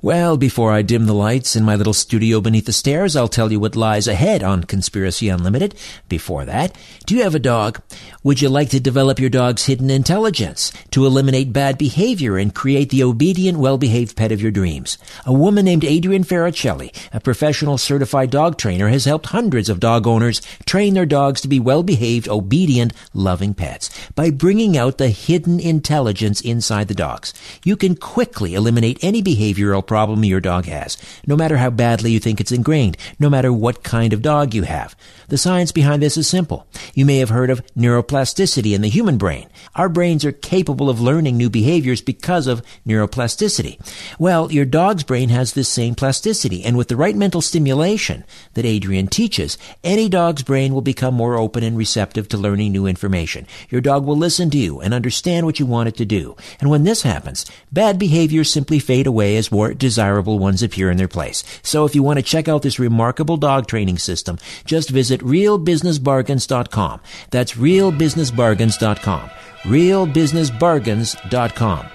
Well, 0.04 0.36
before 0.36 0.72
I 0.72 0.82
dim 0.82 1.06
the 1.06 1.14
lights 1.14 1.54
in 1.54 1.62
my 1.62 1.76
little 1.76 1.94
studio 1.94 2.40
beneath 2.40 2.66
the 2.66 2.72
stairs, 2.72 3.14
I'll 3.14 3.28
tell 3.28 3.52
you 3.52 3.60
what 3.60 3.76
lies 3.76 4.08
ahead 4.08 4.42
on 4.42 4.64
Conspiracy 4.64 5.28
Unlimited. 5.28 5.76
Before 6.08 6.44
that, 6.44 6.76
do 7.06 7.14
you 7.14 7.22
have 7.22 7.36
a 7.36 7.38
dog? 7.38 7.80
Would 8.24 8.42
you 8.42 8.48
like 8.48 8.70
to 8.70 8.80
develop 8.80 9.20
your 9.20 9.30
dog's 9.30 9.66
hidden 9.66 9.90
intelligence 9.90 10.72
to 10.90 11.06
eliminate 11.06 11.52
bad 11.52 11.78
behavior 11.78 12.36
and 12.36 12.52
create 12.52 12.90
the 12.90 13.04
obedient, 13.04 13.58
well-behaved 13.58 14.16
pet 14.16 14.32
of 14.32 14.42
your 14.42 14.50
dreams? 14.50 14.98
A 15.24 15.32
woman 15.32 15.64
named 15.64 15.84
Adrienne 15.84 16.24
Farricelli, 16.24 16.92
a 17.12 17.20
professional 17.20 17.78
certified 17.78 18.30
dog 18.30 18.58
trainer, 18.58 18.88
has 18.88 19.04
helped 19.04 19.26
hundreds 19.26 19.68
of 19.68 19.78
dog 19.78 20.08
owners 20.08 20.42
train 20.66 20.94
their 20.94 21.06
dogs 21.06 21.40
to 21.42 21.48
be 21.48 21.60
well-behaved, 21.60 22.28
obedient, 22.28 22.92
loving 23.14 23.54
pets 23.54 23.88
by 24.16 24.30
bringing 24.30 24.76
out 24.76 24.98
the 24.98 25.10
hidden 25.10 25.60
intelligence 25.60 26.40
inside 26.40 26.88
the 26.88 26.94
dogs. 26.94 27.32
You 27.62 27.76
can 27.76 27.94
quickly 27.94 28.54
eliminate 28.54 28.98
any 29.00 29.22
behavioral 29.22 29.86
problem 29.92 30.24
your 30.24 30.40
dog 30.40 30.64
has, 30.64 30.96
no 31.26 31.36
matter 31.36 31.58
how 31.58 31.68
badly 31.68 32.10
you 32.10 32.18
think 32.18 32.40
it's 32.40 32.50
ingrained, 32.50 32.96
no 33.18 33.28
matter 33.28 33.52
what 33.52 33.82
kind 33.82 34.14
of 34.14 34.22
dog 34.22 34.54
you 34.54 34.62
have. 34.62 34.96
The 35.32 35.38
science 35.38 35.72
behind 35.72 36.02
this 36.02 36.18
is 36.18 36.28
simple. 36.28 36.66
You 36.92 37.06
may 37.06 37.16
have 37.16 37.30
heard 37.30 37.48
of 37.48 37.64
neuroplasticity 37.74 38.74
in 38.74 38.82
the 38.82 38.90
human 38.90 39.16
brain. 39.16 39.48
Our 39.74 39.88
brains 39.88 40.26
are 40.26 40.32
capable 40.32 40.90
of 40.90 41.00
learning 41.00 41.38
new 41.38 41.48
behaviors 41.48 42.02
because 42.02 42.46
of 42.46 42.62
neuroplasticity. 42.86 43.80
Well, 44.18 44.52
your 44.52 44.66
dog's 44.66 45.04
brain 45.04 45.30
has 45.30 45.54
this 45.54 45.70
same 45.70 45.94
plasticity, 45.94 46.62
and 46.62 46.76
with 46.76 46.88
the 46.88 46.98
right 46.98 47.16
mental 47.16 47.40
stimulation 47.40 48.24
that 48.52 48.66
Adrienne 48.66 49.06
teaches, 49.06 49.56
any 49.82 50.06
dog's 50.10 50.42
brain 50.42 50.74
will 50.74 50.82
become 50.82 51.14
more 51.14 51.38
open 51.38 51.62
and 51.64 51.78
receptive 51.78 52.28
to 52.28 52.36
learning 52.36 52.72
new 52.72 52.84
information. 52.84 53.46
Your 53.70 53.80
dog 53.80 54.04
will 54.04 54.18
listen 54.18 54.50
to 54.50 54.58
you 54.58 54.82
and 54.82 54.92
understand 54.92 55.46
what 55.46 55.58
you 55.58 55.64
want 55.64 55.88
it 55.88 55.96
to 55.96 56.04
do. 56.04 56.36
And 56.60 56.68
when 56.68 56.84
this 56.84 57.04
happens, 57.04 57.46
bad 57.72 57.98
behaviors 57.98 58.52
simply 58.52 58.78
fade 58.78 59.06
away 59.06 59.38
as 59.38 59.50
more 59.50 59.72
desirable 59.72 60.38
ones 60.38 60.62
appear 60.62 60.90
in 60.90 60.98
their 60.98 61.08
place. 61.08 61.42
So 61.62 61.86
if 61.86 61.94
you 61.94 62.02
want 62.02 62.18
to 62.18 62.22
check 62.22 62.48
out 62.48 62.60
this 62.60 62.78
remarkable 62.78 63.38
dog 63.38 63.66
training 63.66 63.96
system, 63.96 64.38
just 64.66 64.90
visit 64.90 65.21
realbusinessbargains.com. 65.22 67.00
That's 67.30 67.54
realbusinessbargains.com. 67.54 69.30
realbusinessbargains.com. 69.62 71.86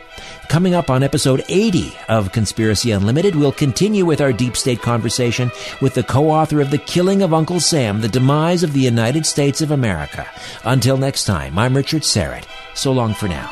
Coming 0.50 0.76
up 0.76 0.90
on 0.90 1.04
episode 1.04 1.44
80 1.50 1.92
of 2.08 2.32
Conspiracy 2.32 2.92
Unlimited, 2.92 3.36
we'll 3.36 3.52
continue 3.52 4.06
with 4.06 4.22
our 4.22 4.32
deep 4.32 4.56
state 4.56 4.82
conversation 4.82 5.52
with 5.82 5.94
the 5.94 6.04
co-author 6.04 6.62
of 6.62 6.72
The 6.72 6.78
Killing 6.78 7.22
of 7.22 7.34
Uncle 7.34 7.60
Sam, 7.60 8.00
The 8.00 8.08
Demise 8.08 8.64
of 8.64 8.72
the 8.72 8.80
United 8.80 9.26
States 9.26 9.60
of 9.62 9.72
America. 9.72 10.26
Until 10.64 10.96
next 10.98 11.26
time, 11.26 11.60
I'm 11.60 11.76
Richard 11.76 12.04
Syrett. 12.04 12.46
So 12.76 12.94
long 12.94 13.14
for 13.14 13.28
now. 13.28 13.52